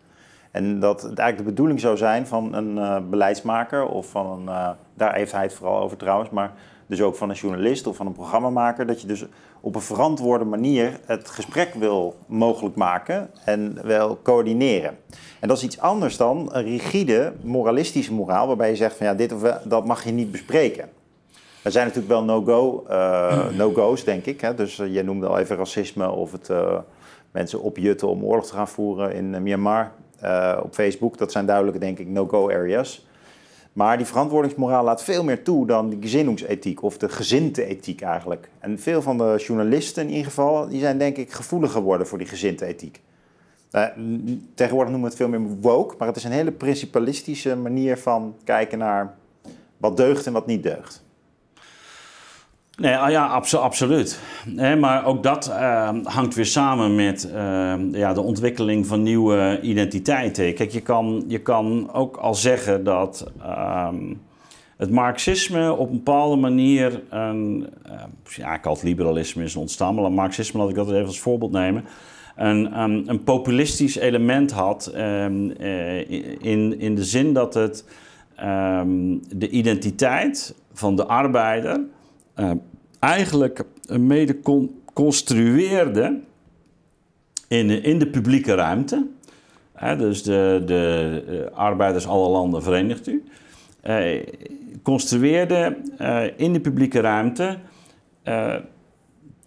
[0.54, 4.56] En dat het eigenlijk de bedoeling zou zijn van een uh, beleidsmaker of van een,
[4.56, 6.54] uh, daar heeft hij het vooral over trouwens, maar
[6.88, 9.26] dus ook van een journalist of van een programmamaker, dat je dus
[9.62, 14.98] op een verantwoorde manier het gesprek wil mogelijk maken en wel coördineren.
[15.40, 19.14] En dat is iets anders dan een rigide moralistische moraal, waarbij je zegt van ja,
[19.14, 20.90] dit of dat mag je niet bespreken.
[21.62, 24.42] Er zijn natuurlijk wel no-go, uh, no-go's, denk ik.
[24.42, 24.56] Hè?
[24.56, 26.50] Dus je noemde al even racisme of het
[27.32, 29.92] mensen opjutten om oorlog te gaan voeren in Myanmar
[30.24, 31.18] uh, op Facebook.
[31.18, 33.08] Dat zijn duidelijk, denk ik, no-go areas.
[33.74, 38.50] Maar die verantwoordingsmoraal laat veel meer toe dan de gezinningsethiek of de gezinte ethiek eigenlijk.
[38.60, 42.18] En veel van de journalisten in ieder geval, die zijn denk ik gevoeliger geworden voor
[42.18, 43.02] die gezinte ethiek.
[43.72, 43.86] Uh,
[44.56, 48.36] tegenwoordig noemen we het veel meer woke, maar het is een hele principalistische manier van
[48.44, 49.16] kijken naar
[49.78, 51.04] wat deugt en wat niet deugt.
[52.78, 54.20] Nee, ah ja, absoluut.
[54.80, 60.54] maar ook dat uh, hangt weer samen met uh, ja, de ontwikkeling van nieuwe identiteiten.
[60.54, 63.88] Kijk, je kan, je kan ook al zeggen dat uh,
[64.78, 67.68] het marxisme op een bepaalde manier, een,
[68.24, 71.86] ja, ik had liberalisme is ontstaan, maar marxisme laat ik dat even als voorbeeld nemen,
[72.36, 72.78] een,
[73.10, 76.10] een populistisch element had ehm, eh,
[76.42, 77.86] in, in de zin dat het
[78.36, 81.80] ehm, de identiteit van de arbeider
[82.36, 82.52] uh,
[83.00, 86.20] eigenlijk mede con construeerde
[87.48, 89.08] in de, in de publieke ruimte.
[89.98, 93.24] dus de, de, arbeiders alle landen verenigt u.
[93.84, 94.24] Uh,
[94.82, 95.78] construeerde
[96.38, 97.58] in de publieke ruimte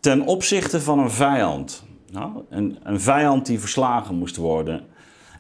[0.01, 1.85] ten opzichte van een vijand.
[2.13, 4.85] Nou, een, een vijand die verslagen moest worden.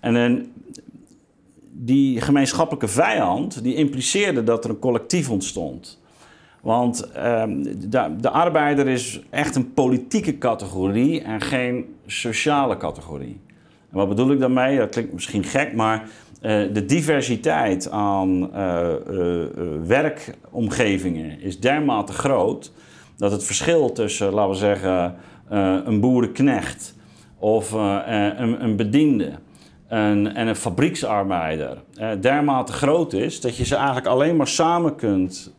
[0.01, 0.53] En een,
[1.71, 6.01] die gemeenschappelijke vijand die impliceerde dat er een collectief ontstond.
[6.67, 13.41] Want ehm, de, de, arbeider is echt een politieke categorie en geen sociale categorie.
[13.91, 14.79] En wat bedoel ik daarmee?
[14.79, 16.09] Dat klinkt misschien gek, maar uh,
[16.73, 19.45] de diversiteit aan uh, uh,
[19.87, 22.73] werkomgevingen is dermate groot
[23.17, 25.15] dat het verschil tussen, laten we zeggen,
[25.85, 26.95] een boerenknecht
[27.39, 29.33] of een, een, bediende
[29.89, 31.83] en, en een fabrieksarbeider
[32.21, 35.56] dermate groot is dat je ze eigenlijk alleen maar samen kunt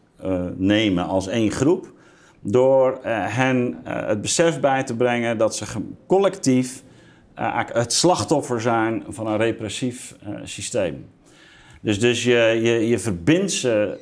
[0.55, 1.93] nemen als één groep
[2.41, 5.65] door hen het besef bij te brengen dat ze
[6.07, 6.84] collectief
[7.74, 11.05] het slachtoffer zijn van een repressief systeem.
[11.82, 13.99] Dus, dus je, je, je verbindt ze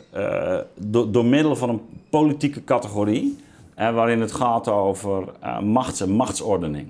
[0.78, 3.38] do, door middel van een politieke categorie,
[3.76, 5.24] waarin het gaat over
[5.62, 6.88] machts- en machtsordening.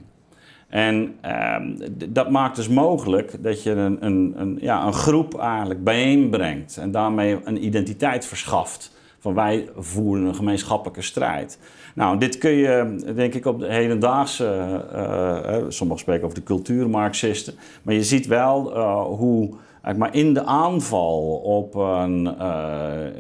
[0.76, 1.78] En ehm,
[2.10, 6.92] dat maakt dus mogelijk dat je een, een, een, ja, een groep eigenlijk bijeenbrengt en
[6.92, 8.92] daarmee een identiteit verschaft
[9.34, 11.60] wij voeren een gemeenschappelijke strijd.
[11.96, 17.54] Nou, dit kun je denk ik op de hedendaagse, uh, sommigen spreken over de cultuurmarxisten,
[17.84, 19.54] maar je ziet wel uh, hoe
[19.98, 22.44] maar in de aanval op een,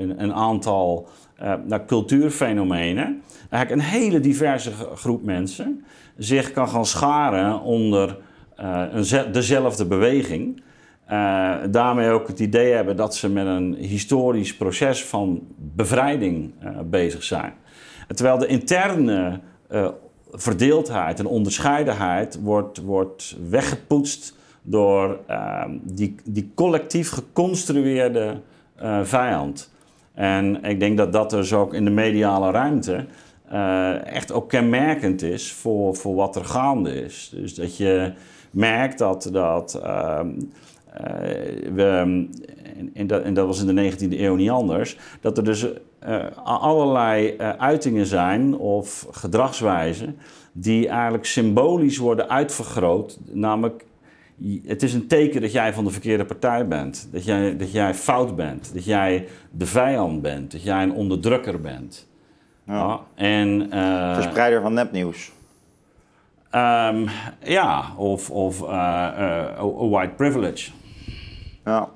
[0.01, 1.07] een, een aantal
[1.65, 5.85] nou, cultuurfenomenen, eigenlijk een hele diverse groep mensen
[6.17, 8.17] zich kan gaan scharen onder
[8.55, 10.61] een, dezelfde beweging.
[11.11, 16.69] Uh, daarmee ook het idee hebben dat ze met een historisch proces van bevrijding uh,
[16.85, 17.53] bezig zijn.
[18.07, 19.39] Terwijl de interne
[19.71, 19.87] uh,
[20.31, 28.41] verdeeldheid en onderscheidenheid wordt, wordt weggepoetst door ehm, die, die collectief geconstrueerde
[29.03, 29.73] vijand.
[30.13, 33.05] En ik denk dat dat dus ook in de mediale ruimte
[34.03, 37.29] echt ook kenmerkend is voor, voor wat er gaande is.
[37.33, 38.13] Dus dat je
[38.55, 40.43] merkt dat, dat ehm, eh,
[41.73, 42.27] we,
[42.93, 45.67] en, dat, en, dat, was in de 19e eeuw niet anders, dat er dus
[46.07, 50.17] uh, allerlei uh, uitingen zijn of gedragswijzen
[50.51, 53.19] die eigenlijk symbolisch worden uitvergroot.
[53.31, 53.85] Namelijk,
[54.65, 57.93] het is een teken dat jij van de verkeerde partij bent, dat jij, dat jij
[57.93, 62.07] fout bent, dat jij de vijand bent, dat jij een onderdrukker bent.
[62.65, 62.73] Ja.
[62.73, 63.67] ja en,
[64.15, 65.31] Verspreider van nepnieuws.
[66.51, 67.07] Um,
[67.43, 68.59] ja, of, of
[69.89, 70.71] white privilege.
[71.65, 71.89] Ja.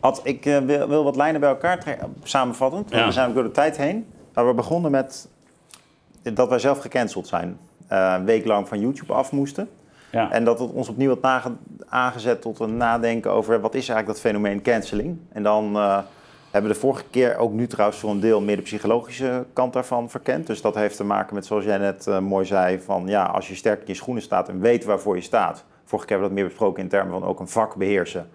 [0.00, 2.90] Ad, ik uh, wil, wil, wat lijnen bij elkaar trekken, samenvattend.
[2.90, 4.06] We zijn ook door de tijd heen.
[4.34, 5.28] Maar we begonnen met
[6.22, 7.58] dat wij zelf gecanceld zijn.
[7.92, 9.68] Uh, een week lang van YouTube af moesten.
[10.12, 10.30] Ja.
[10.32, 11.52] En dat het ons opnieuw had
[11.88, 15.18] aangezet tot een nadenken over wat is eigenlijk dat fenomeen canceling.
[15.32, 15.98] En dan uh,
[16.50, 19.72] hebben we de vorige keer ook nu trouwens voor een deel meer de psychologische kant
[19.72, 20.46] daarvan verkend.
[20.46, 23.54] Dus dat heeft te maken met, zoals jij net mooi zei, van ja, als je
[23.54, 25.64] sterk in je schoenen staat en weet waarvoor je staat.
[25.84, 28.30] Vorige keer hebben we dat meer besproken in termen van ook een vak beheersen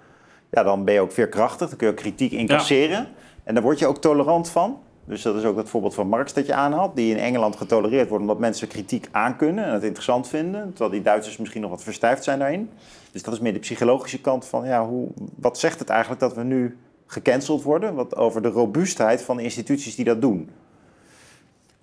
[0.52, 1.70] ja, dan ben je ook veerkrachtig.
[1.70, 3.08] Dan kun je ook kritiek incasseren.
[3.44, 4.80] En daar word je ook tolerant van.
[5.06, 8.10] Dus dat is ook het voorbeeld van Marx dat je aanhaalt, die in Engeland getolereerd
[8.10, 11.84] wordt omdat mensen kritiek aankunnen en het interessant vinden, terwijl die Duitsers misschien nog wat
[11.84, 12.70] verstijfd zijn daarin.
[13.12, 16.34] Dus dat is meer de psychologische kant van, ja, hoe, wat zegt het eigenlijk dat
[16.34, 17.96] we nu gecanceld worden?
[17.96, 20.50] Wat over de robuustheid van de instituties die dat doen.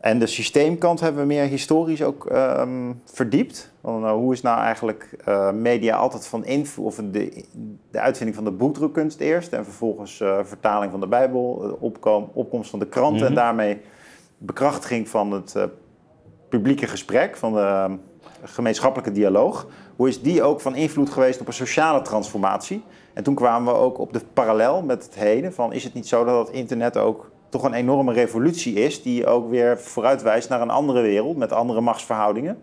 [0.03, 3.73] En de systeemkant hebben we meer historisch ook um, verdiept.
[3.81, 7.45] Want, nou, hoe is nou eigenlijk uh, media altijd van invloed, of de,
[7.91, 12.31] de uitvinding van de boekdrukkunst eerst en vervolgens uh, vertaling van de Bijbel, de opkom,
[12.33, 13.29] opkomst van de kranten mm -hmm.
[13.29, 13.81] en daarmee
[14.39, 15.65] bekrachtiging van het uh,
[16.49, 17.99] publieke gesprek, van de
[18.43, 19.67] gemeenschappelijke dialoog.
[19.97, 22.85] Hoe is die ook van invloed geweest op een sociale transformatie?
[23.15, 26.09] En toen kwamen we ook op de parallel met het heden van is het niet
[26.09, 30.61] zo dat het internet ook toch een enorme revolutie is, die ook weer vooruitwijst naar
[30.61, 32.59] een andere wereld met andere machtsverhoudingen.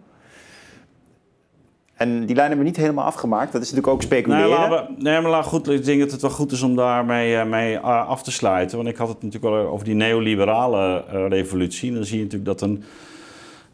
[1.95, 3.51] En die lijn hebben we niet helemaal afgemaakt.
[3.51, 4.95] Dat is natuurlijk ook speculeren.
[4.97, 8.23] Nee, goed, ik denk dat het wel goed is om daarmee uh, mee, uh, af
[8.23, 8.77] te sluiten.
[8.77, 11.89] Want ik had het natuurlijk wel over die neoliberale uh, revolutie.
[11.89, 12.83] En dan zie je natuurlijk dat een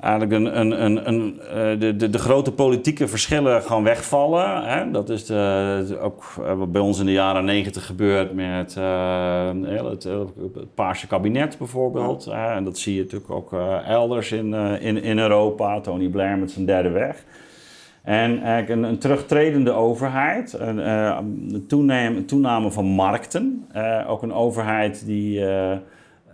[0.05, 4.63] eigenlijk een, een, een, een eh, de, de, de, grote politieke verschillen gewoon wegvallen.
[4.63, 4.91] Hè?
[4.91, 6.23] Dat is de, ook
[6.57, 12.27] wat bij ons in de jaren negentig gebeurd met uh, het, het, Paarse kabinet bijvoorbeeld.
[12.27, 15.79] En dat zie je natuurlijk ook uh, elders in, in, in Europa.
[15.79, 17.23] Tony Blair met zijn derde weg.
[18.01, 23.67] En eigenlijk een, een terugtredende overheid, een, een toename, toename van markten.
[24.07, 25.43] ook een overheid die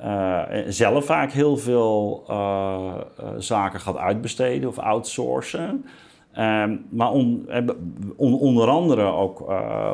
[0.03, 2.93] uh, zelf vaak heel veel uh,
[3.37, 5.85] zaken gaat uitbesteden of outsourcen.
[6.31, 7.49] Ehm, maar on,
[8.15, 9.39] on, onder andere ook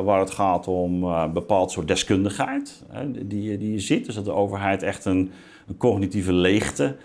[0.04, 4.06] waar het gaat om een bepaald soort deskundigheid die, die je ziet.
[4.06, 5.32] Dus dat de overheid echt een,
[5.68, 6.96] een cognitieve leegte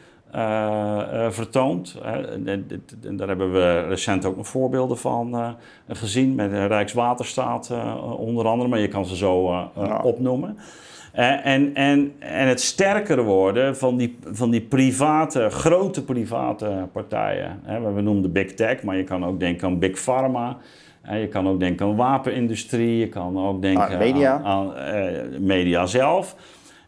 [1.30, 1.98] vertoont.
[2.02, 5.56] En daar hebben we recent ook nog voorbeelden van
[5.88, 7.70] gezien, met Rijkswaterstaat
[8.16, 9.66] onder andere, maar je kan ze zo
[10.02, 10.56] opnoemen.
[11.12, 17.60] En, en, en het sterker worden van die, van die private, grote private partijen.
[17.94, 20.56] we noemen de Big Tech, maar je kan ook denken aan Big Pharma.
[21.10, 24.40] je kan ook denken aan wapenindustrie, je kan ook denken ah, media.
[24.42, 26.36] aan, aan media zelf.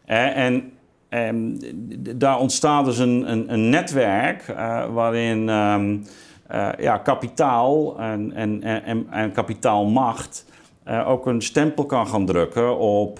[0.05, 0.69] en
[1.09, 1.57] Um,
[2.17, 6.03] daar ontstaat dus een, een, een netwerk uh, waarin um,
[6.51, 10.45] uh, ja, kapitaal en, en, en, en kapitaalmacht
[10.87, 13.19] uh, ook een stempel kan gaan drukken op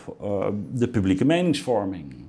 [0.71, 2.25] de publieke meningsvorming.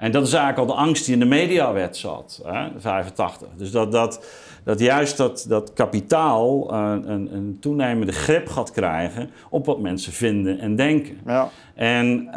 [0.00, 3.48] En dat is eigenlijk al de angst die in de mediawet zat, hè, 85.
[3.56, 4.26] Dus dat, dat,
[4.64, 10.12] dat juist dat, dat kapitaal uh, een, een, toenemende grip gaat krijgen op wat mensen
[10.12, 11.18] vinden en denken.
[11.26, 11.48] Ja.
[11.74, 12.34] En uh,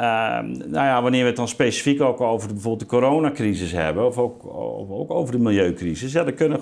[0.68, 4.18] nou ja, wanneer we het dan specifiek ook over de, bijvoorbeeld de coronacrisis hebben, of
[4.18, 6.60] ook, of ook over de milieucrisis, ja, dan, kunnen,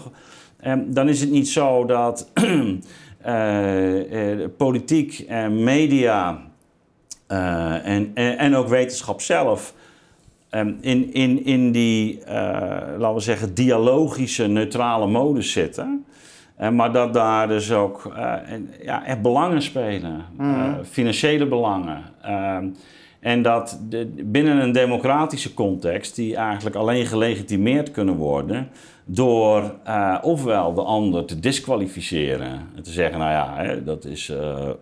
[0.65, 2.31] um, dan is het niet zo dat
[4.57, 6.41] politiek en media
[7.27, 9.73] en, en, en ook wetenschap zelf
[10.51, 12.19] Ehm, in, in, in die,
[12.97, 16.05] laten we zeggen, dialogische, neutrale modus zitten.
[16.71, 18.13] Maar dat daar dus ook
[18.81, 20.77] ja, echt belangen spelen, mm.
[20.83, 22.03] financiële belangen.
[23.21, 28.69] Ehm, en dat de, binnen een democratische context, die eigenlijk alleen gelegitimeerd kunnen worden
[29.05, 29.73] door
[30.21, 34.33] ofwel de ander te disqualificeren en te zeggen, nou ja, hè, dat is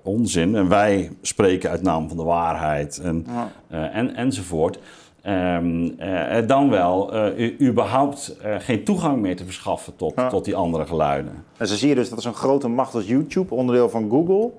[0.04, 3.26] onzin en wij spreken uit naam van de waarheid en,
[3.70, 4.80] en, enzovoort.
[5.28, 7.14] Um, uh, dan wel
[7.62, 11.44] überhaupt geen toegang meer te verschaffen tot, tot die andere geluiden.
[11.58, 14.52] En zo zie je dus dat is een grote macht als YouTube, onderdeel van Google.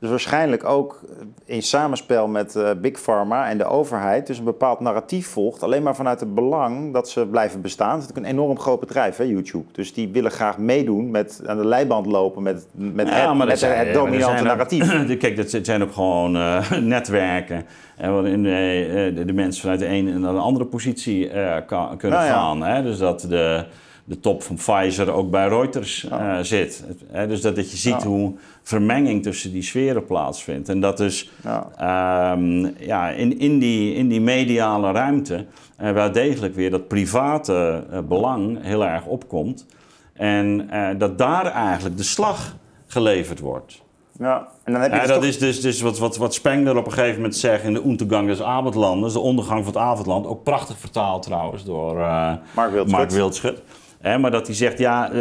[0.00, 1.00] Dus waarschijnlijk ook
[1.44, 5.96] in samenspel met Big Pharma en de overheid, dus een bepaald narratief volgt, alleen maar
[5.96, 7.90] vanuit het belang dat ze blijven bestaan.
[7.90, 9.64] Het is natuurlijk een enorm groot bedrijf, hè, YouTube.
[9.72, 13.92] Dus die willen graag meedoen met aan de leiband lopen met, met het, met het
[13.92, 14.94] dominante narratief.
[14.94, 16.32] Ook, kijk, dat zijn ook gewoon
[16.94, 17.66] netwerken
[17.98, 21.96] en waarin de, de, de, mensen vanuit de ene naar de andere positie uh, kan,
[21.96, 22.62] kunnen nou gaan.
[22.62, 22.82] Hè?
[22.82, 23.64] Dus dat de,
[24.08, 26.84] de top van Pfizer ook bij Reuters uh, zit.
[27.28, 30.68] Dus dat, dat je ziet hoe vermenging tussen die sferen plaatsvindt.
[30.68, 32.32] En dat dus ja.
[32.32, 35.46] Um, ja, in, in, die, in die mediale ruimte
[35.80, 39.66] uh, wel degelijk weer dat private belang heel erg opkomt.
[40.12, 42.56] En dat daar eigenlijk de slag
[42.86, 43.82] geleverd wordt.
[44.18, 46.76] Ja, en dan heb je ja, dus dat is dus, dus wat, wat, wat Spengler
[46.76, 50.26] op een gegeven moment zegt in de Untergang des Avondlandes, de ondergang van het avondland,
[50.26, 52.90] ook prachtig vertaald trouwens door Mark Wildschut.
[52.90, 53.62] Mark Wildschut.
[54.02, 55.16] Maar dat hij zegt, ja, uh,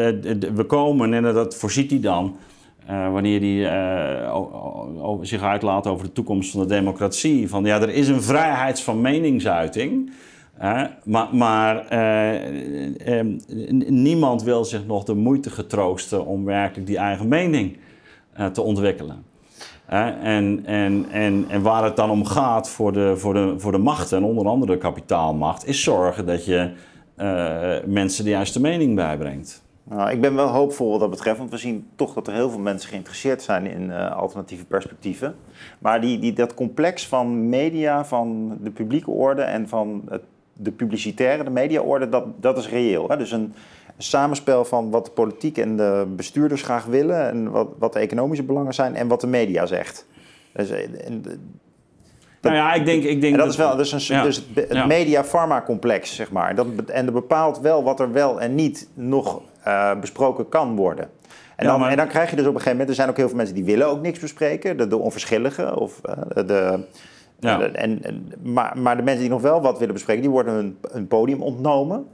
[0.54, 2.36] we komen, en dat voorziet hij dan,
[2.90, 4.32] uh, wanneer hij
[5.22, 9.02] zich uitlaat over de toekomst van de democratie, van ja, er is een vrijheid van
[9.02, 10.12] meningsuiting.
[11.04, 11.86] maar, maar
[13.88, 17.78] niemand wil zich nog de moeite getroosten om werkelijk die eigen mening
[18.52, 19.24] te ontwikkelen.
[19.88, 23.78] en, en, en, en waar het dan om gaat voor de, voor, de, voor de
[23.78, 26.72] machten, en onder andere de kapitaalmacht, is zorgen dat je
[27.86, 29.66] mensen de juiste mening bijbrengt.
[29.84, 32.50] Nou, ik ben wel hoopvol wat dat betreft, want we zien toch dat er heel
[32.50, 35.36] veel mensen geïnteresseerd zijn in uh, alternatieve perspectieven.
[35.80, 40.22] Maar die, die, dat complex van media, van de publieke orde en van het,
[40.54, 43.10] de publicitaire, de mediaorde, dat, dat is reëel.
[43.10, 43.18] Hè?
[43.18, 43.54] Dus een,
[43.98, 48.44] samenspel van wat de politiek en de bestuurders graag willen en wat, wat de economische
[48.44, 50.08] belangen zijn en wat de media zegt.
[50.54, 50.90] Dus, eh,
[52.42, 53.04] nou ja, ik denk...
[53.04, 56.56] Ik denk en dat, is wel dus, een, dus het, media-pharma-complex, zeg maar.
[56.56, 61.10] Dat, en dat bepaalt wel wat er wel en niet nog uh, besproken kan worden.
[61.56, 62.90] En, dan, en dan krijg je dus op een gegeven moment...
[62.90, 64.78] Er zijn ook heel veel mensen die willen ook niks bespreken.
[64.78, 66.86] De, de onverschilligen of uh, de...
[67.40, 67.62] Ja.
[67.62, 70.22] En, en, maar, maar de mensen die nog wel wat willen bespreken...
[70.22, 72.08] die worden hun, hun podium ontnomen.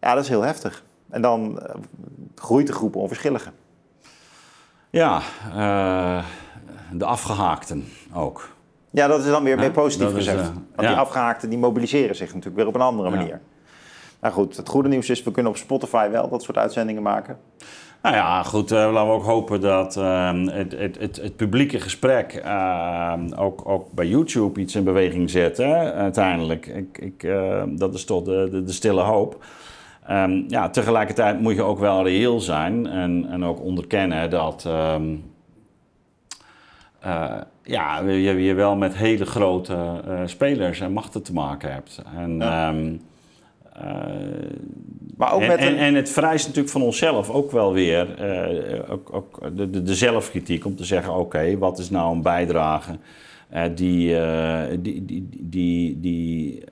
[0.00, 0.84] Ja, dat is heel heftig.
[1.10, 1.74] En dan uh,
[2.34, 3.52] groeit de groep onverschilligen.
[4.90, 5.20] Ja,
[5.56, 6.24] uh,
[6.92, 7.84] de afgehaakten
[8.14, 8.48] ook.
[8.90, 10.40] Ja, dat is dan weer, meer positief gezegd.
[10.40, 13.40] Is, uh, Want die afgehaakten die mobiliseren zich natuurlijk weer op een andere manier.
[14.20, 17.38] Nou goed, het goede nieuws is, we kunnen op Spotify wel dat soort uitzendingen maken.
[18.02, 21.80] Nou ja, goed, uh, laten we ook hopen dat uh, het, het, het, het, publieke
[21.80, 25.56] gesprek uh, ook, ook bij YouTube iets in beweging zet.
[25.56, 26.66] Hè, uiteindelijk.
[26.66, 27.28] Ik, ik,
[27.78, 29.44] dat is toch de, de, de stille hoop.
[30.10, 35.32] Um, ja, tegelijkertijd moet je ook wel reëel zijn en, en ook onderkennen dat um,
[37.06, 37.34] uh,
[37.70, 42.02] ja, je, je wel met hele grote uh, spelers en machten te maken hebt.
[42.16, 42.68] En, ja.
[42.68, 43.00] um,
[43.76, 43.84] uh,
[45.16, 45.66] maar ook en, met een...
[45.66, 48.08] en, en, het vereist natuurlijk van onszelf ook wel weer
[48.88, 52.22] ook, ook de, de, de, zelfkritiek om te zeggen: oké, okay, wat is nou een
[52.22, 52.98] bijdrage
[53.74, 54.16] die,
[54.80, 56.64] die, die, die, die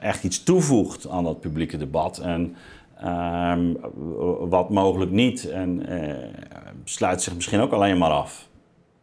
[0.00, 2.18] echt iets toevoegt aan dat publieke debat.
[2.18, 2.56] En
[3.00, 3.72] Ehm,
[4.48, 5.48] wat mogelijk niet.
[5.48, 5.86] En
[6.84, 8.45] sluit zich misschien ook alleen maar af.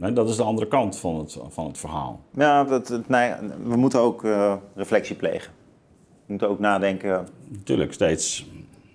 [0.03, 2.19] Nee, dat is de andere kant van het, van het verhaal.
[2.33, 3.31] Ja, dat, nee,
[3.63, 5.51] we moeten ook uh, reflectie plegen.
[5.99, 7.27] We moeten ook nadenken.
[7.47, 8.47] Natuurlijk, steeds.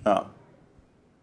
[0.05, 0.25] Ja.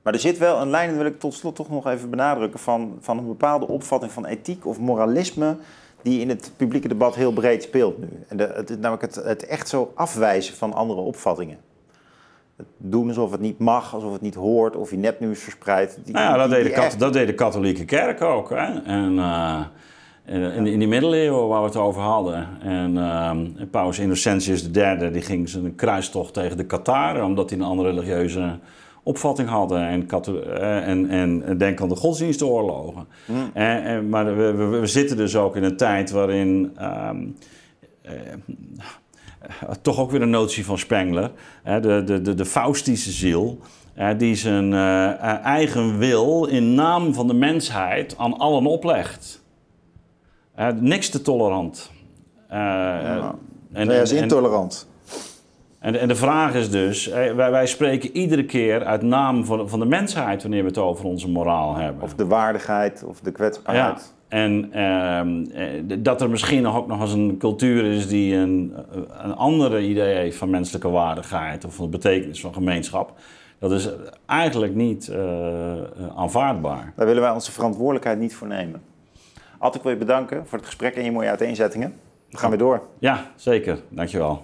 [0.02, 2.60] Maar er zit wel een lijn, dat wil ik tot slot toch nog even benadrukken,
[2.60, 5.58] van, van een bepaalde opvatting van ethiek of moralisme
[6.02, 8.10] die in het publieke debat heel breed speelt nu.
[8.28, 11.58] En de, het, namelijk het, het echt zo afwijzen van andere opvattingen.
[12.78, 16.00] Doen alsof het niet mag, alsof het niet hoort, of je nepnieuws verspreidt.
[16.04, 17.00] Die, nou ja, dat, deed de echt...
[17.00, 18.50] dat deed de katholieke kerk ook.
[18.50, 18.82] Hè?
[18.84, 19.62] En, uh,
[20.26, 22.48] in, in, die middeleeuwen waar we het over hadden.
[22.62, 27.26] En uh, paus Innocentius III die ging zijn kruistocht tegen de Kataren...
[27.26, 28.60] omdat hij een andere religieuze
[29.06, 33.08] opvatting hadden en, eh, en, en denk aan de godsdienstoorlogen.
[33.26, 33.50] Mm.
[33.54, 37.36] En, en, maar we, we, we, zitten dus ook in een tijd waarin um,
[38.06, 38.12] uh,
[39.82, 41.32] toch ook weer een notie van Spengler,
[41.64, 43.60] de, de, de, de Faustische ziel,
[44.18, 44.74] die zijn
[45.44, 49.44] eigen wil in naam van de mensheid aan allen oplegt.
[50.80, 51.92] niks te tolerant.
[52.50, 53.36] ja.
[53.74, 54.88] En, nee, hij is intolerant.
[55.86, 59.80] En, en de vraag is dus, wij, wij spreken iedere keer uit naam van, van
[59.80, 62.04] de mensheid wanneer we het over onze moraal hebben.
[62.04, 63.98] Of de waardigheid of de kwetsbaarheid.
[63.98, 64.15] Ja.
[64.36, 68.74] En ehm, eh, dat er misschien ook nog eens een cultuur is die een,
[69.22, 73.14] een andere idee heeft van menselijke waardigheid of van de betekenis van gemeenschap.
[73.60, 73.90] Dat is
[74.26, 75.18] eigenlijk niet uh,
[76.16, 76.94] aanvaardbaar.
[76.96, 78.82] Daar willen wij onze verantwoordelijkheid niet voor nemen.
[79.74, 81.94] Ik wil je bedanken voor het gesprek en je mooie uiteenzettingen.
[82.30, 82.82] We gaan weer door.
[83.00, 83.80] Ja, zeker.
[83.90, 84.44] Dankjewel.